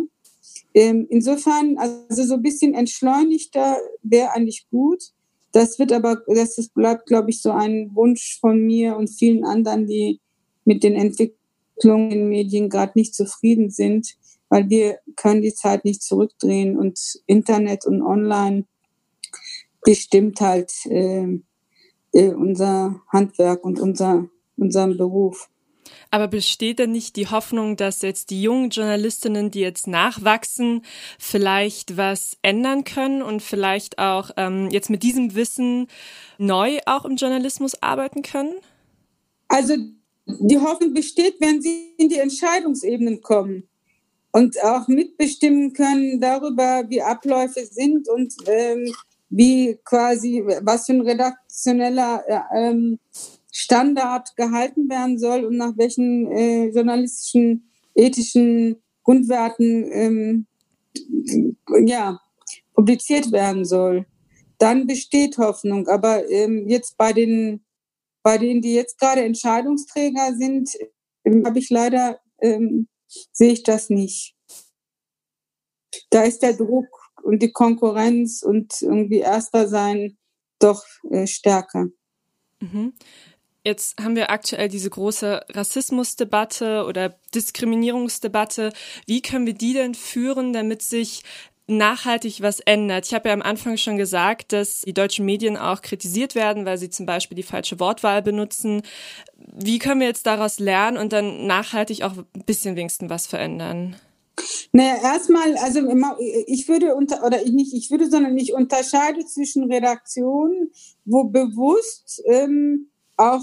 Ähm, 0.73 1.07
insofern, 1.09 1.77
also 1.77 2.23
so 2.23 2.35
ein 2.35 2.41
bisschen 2.41 2.73
entschleunigter 2.73 3.77
wäre 4.03 4.31
eigentlich 4.31 4.67
gut. 4.69 5.11
Das 5.57 5.79
wird 5.79 5.91
aber, 5.91 6.21
das 6.27 6.69
bleibt, 6.69 7.07
glaube 7.07 7.31
ich, 7.31 7.41
so 7.41 7.49
ein 7.49 7.89
Wunsch 7.95 8.37
von 8.39 8.63
mir 8.63 8.95
und 8.95 9.07
vielen 9.07 9.43
anderen, 9.43 9.87
die 9.87 10.21
mit 10.65 10.83
den 10.83 10.93
Entwicklungen 10.93 12.11
in 12.11 12.29
Medien 12.29 12.69
gerade 12.69 12.91
nicht 12.93 13.15
zufrieden 13.15 13.71
sind, 13.71 14.17
weil 14.49 14.69
wir 14.69 14.99
können 15.15 15.41
die 15.41 15.55
Zeit 15.55 15.83
nicht 15.83 16.03
zurückdrehen 16.03 16.77
und 16.77 16.99
Internet 17.25 17.87
und 17.87 18.03
Online 18.03 18.65
bestimmt 19.81 20.39
halt 20.41 20.71
äh, 20.91 21.39
äh, 22.13 22.33
unser 22.35 23.01
Handwerk 23.11 23.65
und 23.65 23.79
unser, 23.79 24.29
unseren 24.57 24.95
Beruf. 24.95 25.49
Aber 26.11 26.27
besteht 26.27 26.79
denn 26.79 26.91
nicht 26.91 27.15
die 27.15 27.27
Hoffnung, 27.27 27.77
dass 27.77 28.01
jetzt 28.01 28.29
die 28.29 28.41
jungen 28.41 28.69
Journalistinnen, 28.69 29.51
die 29.51 29.59
jetzt 29.59 29.87
nachwachsen, 29.87 30.83
vielleicht 31.19 31.97
was 31.97 32.37
ändern 32.41 32.83
können 32.83 33.21
und 33.21 33.41
vielleicht 33.41 33.99
auch 33.99 34.31
ähm, 34.37 34.69
jetzt 34.71 34.89
mit 34.89 35.03
diesem 35.03 35.35
Wissen 35.35 35.87
neu 36.37 36.79
auch 36.85 37.05
im 37.05 37.15
Journalismus 37.15 37.81
arbeiten 37.81 38.21
können? 38.21 38.53
Also 39.47 39.75
die 40.25 40.59
Hoffnung 40.59 40.93
besteht, 40.93 41.35
wenn 41.39 41.61
sie 41.61 41.93
in 41.97 42.09
die 42.09 42.19
Entscheidungsebenen 42.19 43.21
kommen 43.21 43.67
und 44.31 44.61
auch 44.63 44.87
mitbestimmen 44.87 45.73
können 45.73 46.19
darüber, 46.19 46.83
wie 46.89 47.01
Abläufe 47.01 47.65
sind 47.65 48.09
und 48.09 48.33
ähm, 48.45 48.93
wie 49.29 49.77
quasi, 49.83 50.43
was 50.61 50.85
für 50.85 50.93
ein 50.93 51.01
redaktioneller 51.01 52.23
äh, 52.27 52.39
ähm, 52.55 52.99
Standard 53.59 54.35
gehalten 54.35 54.87
werden 54.87 55.17
soll 55.17 55.43
und 55.43 55.57
nach 55.57 55.75
welchen 55.77 56.31
äh, 56.31 56.67
journalistischen, 56.67 57.71
ethischen 57.95 58.83
Grundwerten 59.01 59.89
ähm, 59.91 60.47
ja, 61.83 62.19
publiziert 62.75 63.31
werden 63.31 63.65
soll. 63.65 64.05
Dann 64.59 64.85
besteht 64.85 65.39
Hoffnung. 65.39 65.87
Aber 65.87 66.29
ähm, 66.29 66.67
jetzt 66.67 66.97
bei 66.97 67.13
den, 67.13 67.65
bei 68.21 68.37
denen, 68.37 68.61
die 68.61 68.75
jetzt 68.75 68.99
gerade 68.99 69.23
Entscheidungsträger 69.23 70.35
sind, 70.35 70.69
ähm, 71.25 71.43
habe 71.43 71.57
ich 71.57 71.71
leider, 71.71 72.19
ähm, 72.39 72.87
sehe 73.07 73.53
ich 73.53 73.63
das 73.63 73.89
nicht. 73.89 74.35
Da 76.11 76.21
ist 76.21 76.43
der 76.43 76.53
Druck 76.53 77.09
und 77.23 77.41
die 77.41 77.51
Konkurrenz 77.51 78.43
und 78.43 78.83
irgendwie 78.83 79.17
Erster 79.17 79.67
sein 79.67 80.15
doch 80.59 80.83
äh, 81.09 81.25
stärker. 81.25 81.87
Mhm. 82.59 82.93
Jetzt 83.67 84.01
haben 84.01 84.15
wir 84.15 84.31
aktuell 84.31 84.69
diese 84.69 84.89
große 84.89 85.41
Rassismusdebatte 85.49 86.85
oder 86.85 87.19
Diskriminierungsdebatte. 87.35 88.71
Wie 89.07 89.21
können 89.21 89.45
wir 89.45 89.55
die 89.55 89.73
denn 89.73 89.93
führen, 89.93 90.53
damit 90.53 90.81
sich 90.81 91.23
nachhaltig 91.69 92.41
was 92.41 92.61
ändert. 92.61 93.07
Ich 93.07 93.13
habe 93.13 93.27
ja 93.27 93.33
am 93.33 93.41
Anfang 93.41 93.75
schon 93.75 93.97
gesagt, 93.97 94.53
dass 94.53 94.83
die 94.83 94.93
deutschen 94.93 95.25
Medien 95.25 95.57
auch 95.57 95.81
kritisiert 95.81 96.33
werden, 96.33 96.65
weil 96.65 96.77
sie 96.77 96.89
zum 96.89 97.05
Beispiel 97.05 97.35
die 97.35 97.43
falsche 97.43 97.77
Wortwahl 97.81 98.21
benutzen. 98.21 98.83
Wie 99.35 99.79
können 99.79 99.99
wir 99.99 100.07
jetzt 100.07 100.27
daraus 100.27 100.59
lernen 100.59 100.95
und 100.95 101.11
dann 101.11 101.45
nachhaltig 101.45 102.03
auch 102.03 102.13
ein 102.15 102.45
bisschen 102.45 102.77
wenigstens 102.77 103.09
was 103.09 103.27
verändern? 103.27 103.97
Naja, 104.71 104.95
erstmal, 105.03 105.57
also 105.57 105.81
ich 106.45 106.69
würde 106.69 106.95
unter, 106.95 107.25
oder 107.25 107.43
ich 107.43 107.51
nicht, 107.51 107.73
ich 107.73 107.91
würde, 107.91 108.09
sondern 108.09 108.37
ich 108.37 108.53
unterscheide 108.53 109.25
zwischen 109.25 109.69
Redaktionen, 109.69 110.71
wo 111.03 111.25
bewusst 111.25 112.23
ähm, 112.27 112.91
auch 113.17 113.41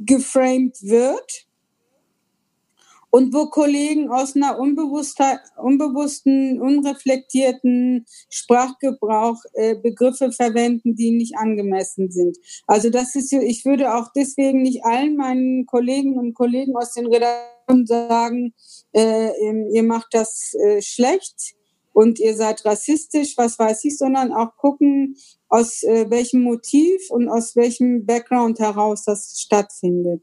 geframed 0.00 0.76
wird 0.82 1.46
und 3.16 3.32
wo 3.32 3.46
Kollegen 3.46 4.10
aus 4.10 4.36
einer 4.36 4.58
unbewussten, 4.58 6.60
unreflektierten 6.60 8.04
Sprachgebrauch 8.28 9.38
äh, 9.54 9.74
Begriffe 9.76 10.32
verwenden, 10.32 10.96
die 10.96 11.12
nicht 11.12 11.38
angemessen 11.38 12.10
sind. 12.10 12.36
Also 12.66 12.90
das 12.90 13.14
ist, 13.14 13.32
ich 13.32 13.64
würde 13.64 13.94
auch 13.94 14.08
deswegen 14.14 14.60
nicht 14.60 14.84
allen 14.84 15.16
meinen 15.16 15.64
Kollegen 15.64 16.18
und 16.18 16.34
Kollegen 16.34 16.76
aus 16.76 16.92
den 16.92 17.06
Redaktionen 17.06 17.86
sagen, 17.86 18.52
äh, 18.92 19.30
ihr 19.72 19.82
macht 19.82 20.08
das 20.12 20.52
äh, 20.54 20.82
schlecht 20.82 21.55
und 21.96 22.18
ihr 22.18 22.36
seid 22.36 22.62
rassistisch, 22.66 23.38
was 23.38 23.58
weiß 23.58 23.82
ich, 23.86 23.96
sondern 23.96 24.30
auch 24.30 24.54
gucken, 24.58 25.16
aus 25.48 25.82
äh, 25.82 26.04
welchem 26.10 26.42
Motiv 26.42 27.08
und 27.08 27.30
aus 27.30 27.56
welchem 27.56 28.04
Background 28.04 28.58
heraus 28.58 29.04
das 29.04 29.40
stattfindet. 29.40 30.22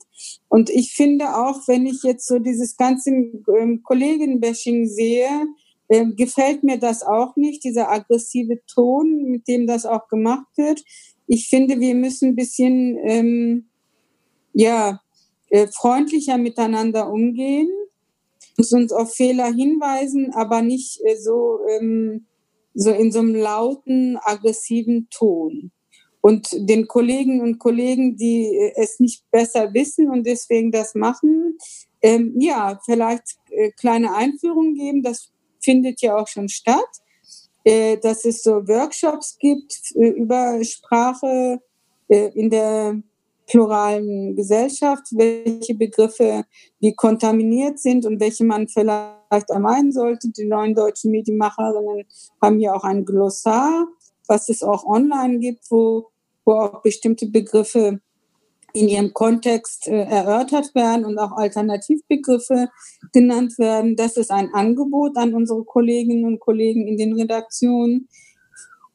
Und 0.50 0.70
ich 0.70 0.94
finde 0.94 1.36
auch, 1.36 1.68
wenn 1.68 1.88
ich 1.88 2.04
jetzt 2.04 2.28
so 2.28 2.38
dieses 2.38 2.78
ganze 2.78 3.10
ähm, 3.10 3.82
Kollegenbashing 3.82 4.86
sehe, 4.88 5.48
äh, 5.88 6.06
gefällt 6.16 6.62
mir 6.64 6.78
das 6.78 7.02
auch 7.02 7.36
nicht, 7.38 7.64
dieser 7.64 7.92
aggressive 7.92 8.60
Ton, 8.72 9.24
mit 9.32 9.48
dem 9.48 9.66
das 9.66 9.88
auch 9.88 10.08
gemacht 10.10 10.56
wird. 10.56 10.84
Ich 11.26 11.50
finde, 11.50 11.80
wir 11.80 11.96
müssen 11.96 12.30
ein 12.30 12.36
bisschen 12.36 13.00
ähm, 13.04 13.70
ja, 14.54 15.02
äh, 15.50 15.66
freundlicher 15.66 16.38
miteinander 16.38 17.10
umgehen 17.12 17.72
uns 18.58 18.92
auf 18.92 19.14
Fehler 19.14 19.52
hinweisen, 19.52 20.32
aber 20.34 20.62
nicht 20.62 21.02
äh, 21.04 21.16
so, 21.16 21.60
ähm, 21.70 22.26
so 22.74 22.92
in 22.92 23.12
so 23.12 23.20
einem 23.20 23.36
lauten, 23.36 24.18
aggressiven 24.22 25.08
Ton. 25.10 25.72
Und 26.22 26.50
den 26.54 26.88
Kollegen 26.88 27.42
und 27.42 27.60
Kollegen, 27.60 28.16
die 28.16 28.46
äh, 28.46 28.74
es 28.76 29.00
nicht 29.00 29.30
besser 29.32 29.74
wissen 29.74 30.10
und 30.10 30.26
deswegen 30.26 30.72
das 30.72 30.96
machen, 30.96 31.58
ähm, 32.02 32.36
ja, 32.38 32.80
vielleicht 32.86 33.38
äh, 33.50 33.72
kleine 33.72 34.14
Einführungen 34.16 34.76
geben. 34.76 35.04
Das 35.04 35.32
findet 35.60 36.02
ja 36.02 36.16
auch 36.16 36.28
schon 36.28 36.50
statt, 36.50 36.90
äh, 37.64 37.98
dass 37.98 38.26
es 38.26 38.44
so 38.44 38.68
Workshops 38.68 39.38
gibt 39.40 39.74
äh, 39.96 40.10
über 40.10 40.64
Sprache 40.64 41.60
in 42.10 42.50
der 42.50 43.02
pluralen 43.48 44.36
Gesellschaft, 44.36 45.04
welche 45.12 45.76
Begriffe 45.76 46.46
wie 46.80 46.94
kontaminiert 46.96 47.80
sind 47.80 48.06
und 48.06 48.20
welche 48.20 48.46
man 48.46 48.68
vielleicht 48.68 49.50
ermeiden 49.50 49.92
sollte. 49.92 50.30
Die 50.30 50.46
neuen 50.46 50.74
deutschen 50.74 51.12
Medienmacherinnen 51.12 52.06
haben 52.42 52.60
ja 52.60 52.74
auch 52.74 52.84
ein 52.84 53.06
Glossar, 53.06 53.88
was 54.28 54.50
es 54.50 54.64
auch 54.64 54.86
online 54.86 55.40
gibt, 55.40 55.70
wo, 55.70 56.10
wo 56.46 56.54
auch 56.54 56.82
bestimmte 56.82 57.28
Begriffe 57.28 58.00
in 58.74 58.88
ihrem 58.88 59.14
Kontext 59.14 59.88
äh, 59.88 60.04
erörtert 60.04 60.74
werden 60.74 61.06
und 61.06 61.20
auch 61.20 61.34
Alternativbegriffe 61.34 62.70
genannt 63.12 63.60
werden. 63.60 63.96
Das 63.96 64.18
ist 64.18 64.32
ein 64.32 64.52
Angebot 64.54 65.16
an 65.16 65.36
unsere 65.36 65.64
Kolleginnen 65.64 66.26
und 66.26 66.40
Kollegen 66.40 66.88
in 66.88 66.98
den 66.98 67.14
Redaktionen. 67.14 68.10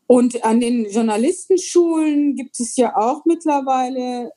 Und 0.09 0.43
an 0.43 0.59
den 0.59 0.87
Journalistenschulen 0.91 2.35
gibt 2.35 2.59
es 2.59 2.77
ja 2.77 2.97
auch 2.97 3.27
mittlerweile 3.27 4.33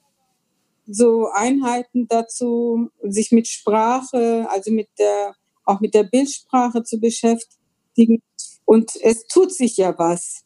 so 0.85 1.29
Einheiten 1.33 2.09
dazu, 2.09 2.89
sich 3.03 3.31
mit 3.31 3.47
Sprache, 3.47 4.47
also 4.49 4.69
mit 4.69 4.89
der, 4.99 5.33
auch 5.63 5.79
mit 5.79 5.93
der 5.93 6.03
Bildsprache 6.03 6.83
zu 6.83 6.99
beschäftigen. 6.99 8.21
Und 8.65 8.91
es 9.01 9.25
tut 9.27 9.53
sich 9.53 9.77
ja 9.77 9.97
was. 9.97 10.43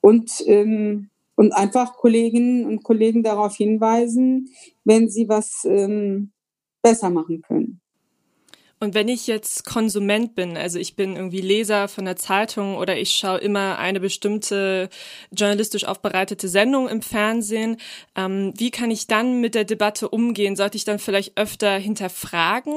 Und, 0.00 0.42
ähm, 0.46 1.10
und 1.36 1.52
einfach 1.52 1.92
Kolleginnen 1.92 2.64
und 2.64 2.82
Kollegen 2.82 3.22
darauf 3.22 3.54
hinweisen, 3.54 4.48
wenn 4.84 5.10
sie 5.10 5.28
was 5.28 5.66
ähm, 5.66 6.32
besser 6.80 7.10
machen 7.10 7.42
können. 7.42 7.81
Und 8.82 8.94
wenn 8.94 9.06
ich 9.06 9.28
jetzt 9.28 9.64
Konsument 9.64 10.34
bin, 10.34 10.56
also 10.56 10.76
ich 10.76 10.96
bin 10.96 11.14
irgendwie 11.14 11.40
Leser 11.40 11.86
von 11.86 12.04
der 12.04 12.16
Zeitung 12.16 12.74
oder 12.74 12.98
ich 12.98 13.12
schaue 13.12 13.38
immer 13.38 13.78
eine 13.78 14.00
bestimmte 14.00 14.88
journalistisch 15.30 15.84
aufbereitete 15.84 16.48
Sendung 16.48 16.88
im 16.88 17.00
Fernsehen, 17.00 17.76
ähm, 18.16 18.52
wie 18.56 18.72
kann 18.72 18.90
ich 18.90 19.06
dann 19.06 19.40
mit 19.40 19.54
der 19.54 19.62
Debatte 19.62 20.08
umgehen? 20.08 20.56
Sollte 20.56 20.78
ich 20.78 20.84
dann 20.84 20.98
vielleicht 20.98 21.38
öfter 21.38 21.78
hinterfragen? 21.78 22.74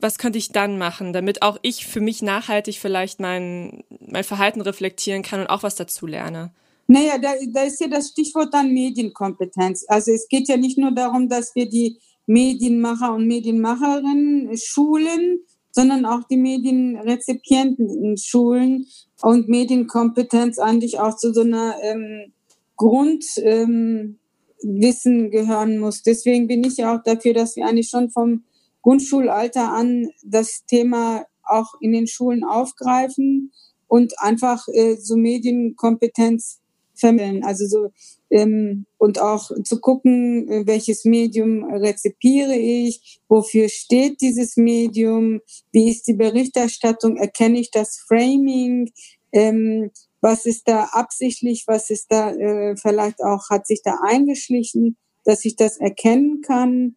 Was 0.00 0.16
könnte 0.16 0.38
ich 0.38 0.52
dann 0.52 0.78
machen, 0.78 1.12
damit 1.12 1.42
auch 1.42 1.58
ich 1.60 1.84
für 1.84 2.00
mich 2.00 2.22
nachhaltig 2.22 2.78
vielleicht 2.78 3.20
mein, 3.20 3.84
mein 4.00 4.24
Verhalten 4.24 4.62
reflektieren 4.62 5.20
kann 5.20 5.40
und 5.40 5.48
auch 5.48 5.62
was 5.62 5.74
dazu 5.74 6.06
lerne? 6.06 6.50
Naja, 6.86 7.18
da, 7.18 7.34
da 7.48 7.64
ist 7.64 7.78
ja 7.82 7.88
das 7.88 8.08
Stichwort 8.08 8.54
dann 8.54 8.72
Medienkompetenz. 8.72 9.84
Also 9.86 10.12
es 10.12 10.28
geht 10.28 10.48
ja 10.48 10.56
nicht 10.56 10.78
nur 10.78 10.92
darum, 10.92 11.28
dass 11.28 11.54
wir 11.54 11.68
die 11.68 11.98
Medienmacher 12.26 13.14
und 13.14 13.26
Medienmacherinnen 13.26 14.56
schulen, 14.56 15.40
sondern 15.70 16.04
auch 16.06 16.24
die 16.28 16.36
Medienrezipienten 16.36 18.16
schulen 18.16 18.86
und 19.22 19.48
Medienkompetenz 19.48 20.58
eigentlich 20.58 20.98
auch 20.98 21.16
zu 21.16 21.32
so 21.32 21.42
einer 21.42 21.76
ähm, 21.82 22.32
Grundwissen 22.76 24.18
ähm, 24.56 25.30
gehören 25.30 25.78
muss. 25.78 26.02
Deswegen 26.02 26.46
bin 26.46 26.64
ich 26.64 26.78
ja 26.78 26.96
auch 26.96 27.02
dafür, 27.02 27.34
dass 27.34 27.56
wir 27.56 27.66
eigentlich 27.66 27.88
schon 27.88 28.10
vom 28.10 28.44
Grundschulalter 28.82 29.72
an 29.72 30.08
das 30.24 30.64
Thema 30.66 31.26
auch 31.42 31.74
in 31.80 31.92
den 31.92 32.06
Schulen 32.06 32.44
aufgreifen 32.44 33.52
und 33.86 34.14
einfach 34.18 34.66
äh, 34.68 34.96
so 34.96 35.16
Medienkompetenz 35.16 36.60
vermitteln. 36.98 37.44
Also 37.44 37.66
so 37.66 37.90
ähm, 38.30 38.86
und 38.98 39.20
auch 39.20 39.50
zu 39.64 39.80
gucken, 39.80 40.48
äh, 40.48 40.66
welches 40.66 41.04
Medium 41.04 41.64
rezipiere 41.64 42.56
ich, 42.56 43.20
wofür 43.28 43.68
steht 43.68 44.20
dieses 44.20 44.56
Medium, 44.56 45.40
wie 45.72 45.90
ist 45.90 46.06
die 46.08 46.14
Berichterstattung, 46.14 47.16
erkenne 47.16 47.58
ich 47.60 47.70
das 47.70 47.98
Framing, 48.08 48.90
ähm, 49.32 49.90
was 50.20 50.46
ist 50.46 50.66
da 50.66 50.84
absichtlich, 50.92 51.64
was 51.66 51.90
ist 51.90 52.06
da 52.10 52.32
äh, 52.32 52.76
vielleicht 52.76 53.22
auch, 53.22 53.48
hat 53.50 53.66
sich 53.66 53.82
da 53.82 53.98
eingeschlichen, 54.04 54.96
dass 55.24 55.44
ich 55.44 55.56
das 55.56 55.76
erkennen 55.76 56.40
kann. 56.40 56.96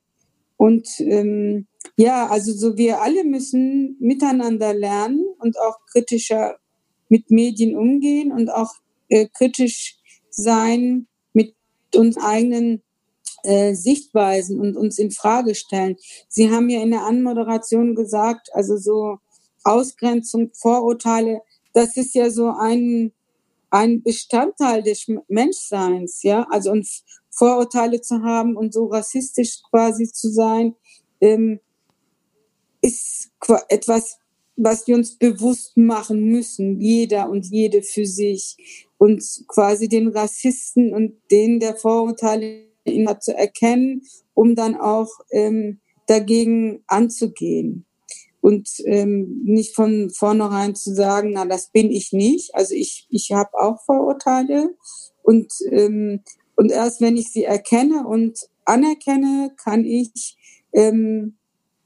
Und 0.58 1.00
ähm, 1.00 1.68
ja, 1.96 2.28
also 2.28 2.52
so 2.54 2.78
wir 2.78 3.02
alle 3.02 3.24
müssen 3.24 3.98
miteinander 4.00 4.74
lernen 4.74 5.26
und 5.40 5.60
auch 5.60 5.78
kritischer 5.92 6.58
mit 7.08 7.32
Medien 7.32 7.78
umgehen 7.78 8.32
und 8.32 8.50
auch 8.50 8.74
äh, 9.10 9.28
kritisch 9.28 9.98
sein 10.30 11.08
mit 11.34 11.56
uns 11.96 12.18
eigenen 12.18 12.82
äh, 13.44 13.74
Sichtweisen 13.74 14.60
und 14.60 14.78
uns 14.78 15.00
in 15.00 15.12
Frage 15.12 15.56
stellen. 15.56 15.98
Sie 16.28 16.50
haben 16.50 16.70
ja 16.70 16.82
in 16.82 16.92
der 16.92 17.06
Anmoderation 17.06 17.96
gesagt, 17.96 18.50
also 18.54 18.78
so 18.78 19.20
Ausgrenzung, 19.64 20.52
Vorurteile, 20.54 21.42
das 21.74 21.98
ist 21.98 22.16
ja 22.16 22.30
so 22.30 22.50
ein, 22.50 23.14
ein 23.70 24.02
Bestandteil 24.02 24.84
des 24.84 25.08
Menschseins, 25.28 26.24
ja, 26.24 26.48
also 26.50 26.72
uns 26.72 27.04
Vorurteile 27.30 28.02
zu 28.02 28.24
haben 28.24 28.58
und 28.58 28.74
so 28.74 28.88
rassistisch 28.88 29.62
quasi 29.70 30.12
zu 30.12 30.30
sein, 30.30 30.76
ähm, 31.22 31.60
ist 32.82 33.32
etwas, 33.70 34.18
was 34.56 34.88
wir 34.88 34.96
uns 34.96 35.18
bewusst 35.18 35.78
machen 35.78 36.26
müssen, 36.26 36.80
jeder 36.82 37.30
und 37.30 37.46
jede 37.46 37.82
für 37.82 38.06
sich 38.06 38.89
und 39.00 39.24
quasi 39.48 39.88
den 39.88 40.10
Rassisten 40.10 40.94
und 40.94 41.14
den 41.32 41.60
der 41.60 41.76
Vorurteile 41.76 42.68
zu 43.20 43.36
erkennen, 43.36 44.02
um 44.34 44.56
dann 44.56 44.76
auch 44.76 45.10
ähm, 45.32 45.80
dagegen 46.06 46.84
anzugehen 46.88 47.86
und 48.42 48.70
ähm, 48.86 49.42
nicht 49.46 49.76
von 49.76 50.10
vornherein 50.10 50.76
zu 50.76 50.94
sagen, 50.94 51.32
na 51.34 51.46
das 51.46 51.72
bin 51.72 51.92
ich 51.92 52.12
nicht. 52.12 52.54
Also 52.56 52.76
ich 52.76 53.08
ich 53.10 53.32
habe 53.32 53.52
auch 53.54 53.84
Vorurteile 53.86 54.76
und 55.24 55.52
ähm, 55.72 56.22
und 56.56 56.72
erst 56.72 57.00
wenn 57.00 57.16
ich 57.16 57.32
sie 57.32 57.46
erkenne 57.46 58.06
und 58.06 58.38
anerkenne, 58.66 59.54
kann 59.64 59.86
ich 59.86 60.38
ähm, 60.74 61.38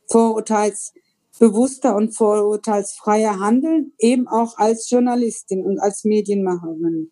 Vorurteils 0.10 0.94
bewusster 1.40 1.96
und 1.96 2.16
vorurteilsfreier 2.16 3.40
handeln, 3.40 3.94
eben 3.98 4.28
auch 4.28 4.58
als 4.58 4.90
Journalistin 4.90 5.64
und 5.66 5.80
als 5.80 6.04
Medienmacherin. 6.04 7.12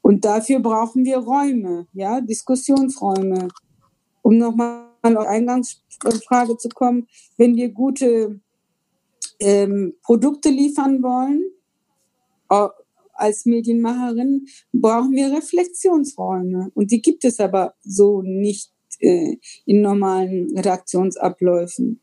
Und 0.00 0.24
dafür 0.24 0.60
brauchen 0.60 1.04
wir 1.04 1.18
Räume, 1.18 1.86
ja, 1.92 2.20
Diskussionsräume. 2.20 3.48
Um 4.22 4.38
nochmal 4.38 4.86
auf 5.02 5.26
Eingangsfrage 5.26 6.56
zu 6.56 6.68
kommen, 6.68 7.08
wenn 7.36 7.56
wir 7.56 7.70
gute 7.70 8.40
ähm, 9.40 9.94
Produkte 10.02 10.48
liefern 10.48 11.02
wollen, 11.02 11.44
als 13.14 13.46
Medienmacherin, 13.46 14.46
brauchen 14.72 15.12
wir 15.12 15.32
Reflexionsräume. 15.32 16.70
Und 16.74 16.90
die 16.90 17.00
gibt 17.00 17.24
es 17.24 17.40
aber 17.40 17.74
so 17.82 18.22
nicht 18.22 18.72
äh, 19.00 19.36
in 19.64 19.80
normalen 19.80 20.56
Redaktionsabläufen. 20.56 22.00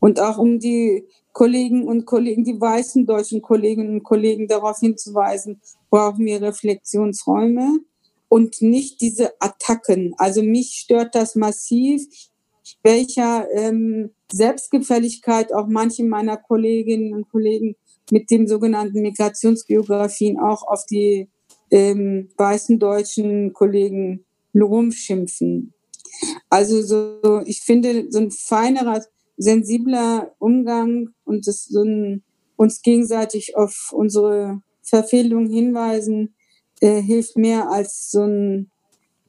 Und 0.00 0.20
auch 0.20 0.38
um 0.38 0.58
die 0.58 1.04
Kollegen 1.32 1.86
und 1.86 2.06
Kollegen, 2.06 2.44
die 2.44 2.60
weißen 2.60 3.06
deutschen 3.06 3.42
Kolleginnen 3.42 3.94
und 3.94 4.02
Kollegen 4.02 4.48
darauf 4.48 4.80
hinzuweisen, 4.80 5.60
brauchen 5.90 6.24
wir 6.24 6.42
Reflexionsräume 6.42 7.80
und 8.28 8.62
nicht 8.62 9.00
diese 9.00 9.32
Attacken. 9.40 10.14
Also 10.16 10.42
mich 10.42 10.80
stört 10.82 11.14
das 11.14 11.36
massiv, 11.36 12.06
welcher 12.82 13.46
ähm, 13.52 14.10
Selbstgefälligkeit 14.32 15.52
auch 15.54 15.66
manche 15.66 16.04
meiner 16.04 16.36
Kolleginnen 16.36 17.14
und 17.14 17.28
Kollegen 17.30 17.76
mit 18.10 18.30
dem 18.30 18.46
sogenannten 18.46 19.02
Migrationsbiografien 19.02 20.38
auch 20.38 20.66
auf 20.66 20.86
die 20.86 21.28
ähm, 21.70 22.28
weißen 22.36 22.78
deutschen 22.78 23.52
Kollegen 23.52 24.24
rumschimpfen. 24.54 25.72
Also 26.48 26.82
so, 26.82 27.42
ich 27.44 27.62
finde, 27.62 28.06
so 28.10 28.18
ein 28.18 28.30
feinerer 28.30 29.02
sensibler 29.40 30.32
Umgang 30.38 31.10
und 31.24 31.46
das 31.46 31.64
so 31.64 31.82
ein, 31.82 32.22
uns 32.56 32.82
gegenseitig 32.82 33.56
auf 33.56 33.90
unsere 33.92 34.60
Verfehlung 34.82 35.48
hinweisen, 35.48 36.34
äh, 36.80 37.00
hilft 37.00 37.36
mehr 37.36 37.70
als 37.70 38.10
so 38.10 38.22
ein, 38.22 38.70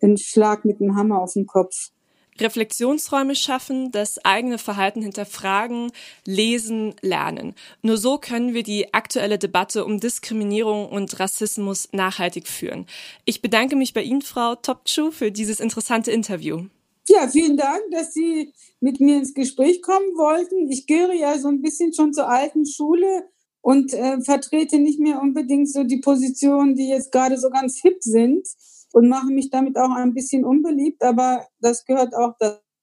ein 0.02 0.18
Schlag 0.18 0.66
mit 0.66 0.82
einem 0.82 0.96
Hammer 0.96 1.22
auf 1.22 1.34
den 1.34 1.48
Kopf. 1.48 1.92
Reflexionsräume 2.40 3.36
schaffen, 3.36 3.92
das 3.92 4.24
eigene 4.26 4.58
Verhalten 4.58 5.02
hinterfragen, 5.02 5.92
lesen, 6.26 6.96
lernen. 7.02 7.54
Nur 7.82 7.98
so 7.98 8.18
können 8.18 8.54
wir 8.54 8.64
die 8.64 8.94
aktuelle 8.94 9.38
Debatte 9.38 9.86
um 9.86 10.00
Diskriminierung 10.00 10.90
und 10.90 11.20
Rassismus 11.20 11.90
nachhaltig 11.92 12.48
führen. 12.48 12.86
Ich 13.26 13.42
bedanke 13.42 13.76
mich 13.76 13.94
bei 13.94 14.02
Ihnen, 14.02 14.22
Frau 14.22 14.54
Topçu, 14.54 15.12
für 15.12 15.32
dieses 15.32 15.60
interessante 15.60 16.12
Interview. 16.12 16.66
Ja, 17.14 17.28
vielen 17.28 17.58
Dank, 17.58 17.82
dass 17.92 18.14
Sie 18.14 18.54
mit 18.80 19.02
mir 19.02 19.18
ins 19.18 19.34
Gespräch 19.34 19.82
kommen 19.82 20.16
wollten. 20.16 20.70
Ich 20.70 20.88
gehöre 20.88 21.14
ja 21.14 21.38
so 21.38 21.50
ein 21.50 21.62
bisschen 21.62 21.94
schon 21.94 22.14
zur 22.14 22.30
alten 22.30 22.66
Schule 22.66 23.26
und 23.60 23.94
äh, 23.94 24.22
vertrete 24.22 24.80
nicht 24.80 25.00
mehr 25.00 25.22
unbedingt 25.22 25.70
so 25.70 25.84
die 25.84 26.00
Positionen, 26.00 26.76
die 26.76 26.88
jetzt 26.88 27.12
gerade 27.12 27.38
so 27.38 27.50
ganz 27.50 27.82
hip 27.82 27.98
sind 28.00 28.48
und 28.94 29.10
mache 29.10 29.28
mich 29.28 29.50
damit 29.50 29.78
auch 29.78 29.90
ein 29.90 30.14
bisschen 30.14 30.46
unbeliebt, 30.46 31.04
aber 31.04 31.46
das 31.60 31.84
gehört 31.84 32.16
auch 32.16 32.36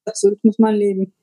dazu, 0.05 0.31
das 0.31 0.39
muss 0.43 0.59
man 0.59 0.75
leben. 0.75 1.15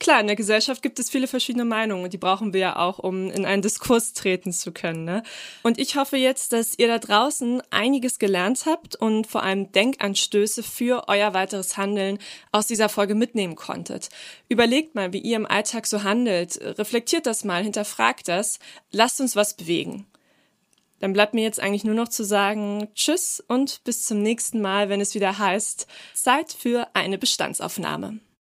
Klar, 0.00 0.20
in 0.20 0.26
der 0.26 0.36
Gesellschaft 0.36 0.82
gibt 0.82 0.98
es 0.98 1.10
viele 1.10 1.26
verschiedene 1.26 1.64
Meinungen 1.64 2.04
und 2.04 2.12
die 2.12 2.18
brauchen 2.18 2.52
wir 2.52 2.60
ja 2.60 2.76
auch, 2.76 2.98
um 2.98 3.30
in 3.30 3.44
einen 3.44 3.62
Diskurs 3.62 4.12
treten 4.12 4.52
zu 4.52 4.72
können. 4.72 5.04
Ne? 5.04 5.22
Und 5.62 5.78
ich 5.78 5.96
hoffe 5.96 6.16
jetzt, 6.16 6.52
dass 6.52 6.78
ihr 6.78 6.88
da 6.88 6.98
draußen 6.98 7.62
einiges 7.70 8.18
gelernt 8.18 8.64
habt 8.66 8.96
und 8.96 9.26
vor 9.26 9.42
allem 9.42 9.72
Denkanstöße 9.72 10.62
für 10.62 11.08
euer 11.08 11.34
weiteres 11.34 11.76
Handeln 11.76 12.18
aus 12.52 12.66
dieser 12.66 12.88
Folge 12.88 13.14
mitnehmen 13.14 13.56
konntet. 13.56 14.08
Überlegt 14.48 14.94
mal, 14.94 15.12
wie 15.12 15.18
ihr 15.18 15.36
im 15.36 15.46
Alltag 15.46 15.86
so 15.86 16.02
handelt, 16.02 16.60
reflektiert 16.62 17.26
das 17.26 17.44
mal, 17.44 17.62
hinterfragt 17.62 18.28
das, 18.28 18.58
lasst 18.90 19.20
uns 19.20 19.36
was 19.36 19.56
bewegen. 19.56 20.06
Dann 21.00 21.12
bleibt 21.12 21.34
mir 21.34 21.42
jetzt 21.42 21.60
eigentlich 21.60 21.84
nur 21.84 21.94
noch 21.94 22.08
zu 22.08 22.24
sagen 22.24 22.88
Tschüss 22.94 23.42
und 23.46 23.84
bis 23.84 24.04
zum 24.04 24.22
nächsten 24.22 24.60
Mal, 24.60 24.88
wenn 24.88 25.00
es 25.00 25.14
wieder 25.14 25.38
heißt 25.38 25.86
Zeit 26.14 26.52
für 26.52 26.88
eine 26.94 27.18
Bestandsaufnahme. 27.18 28.18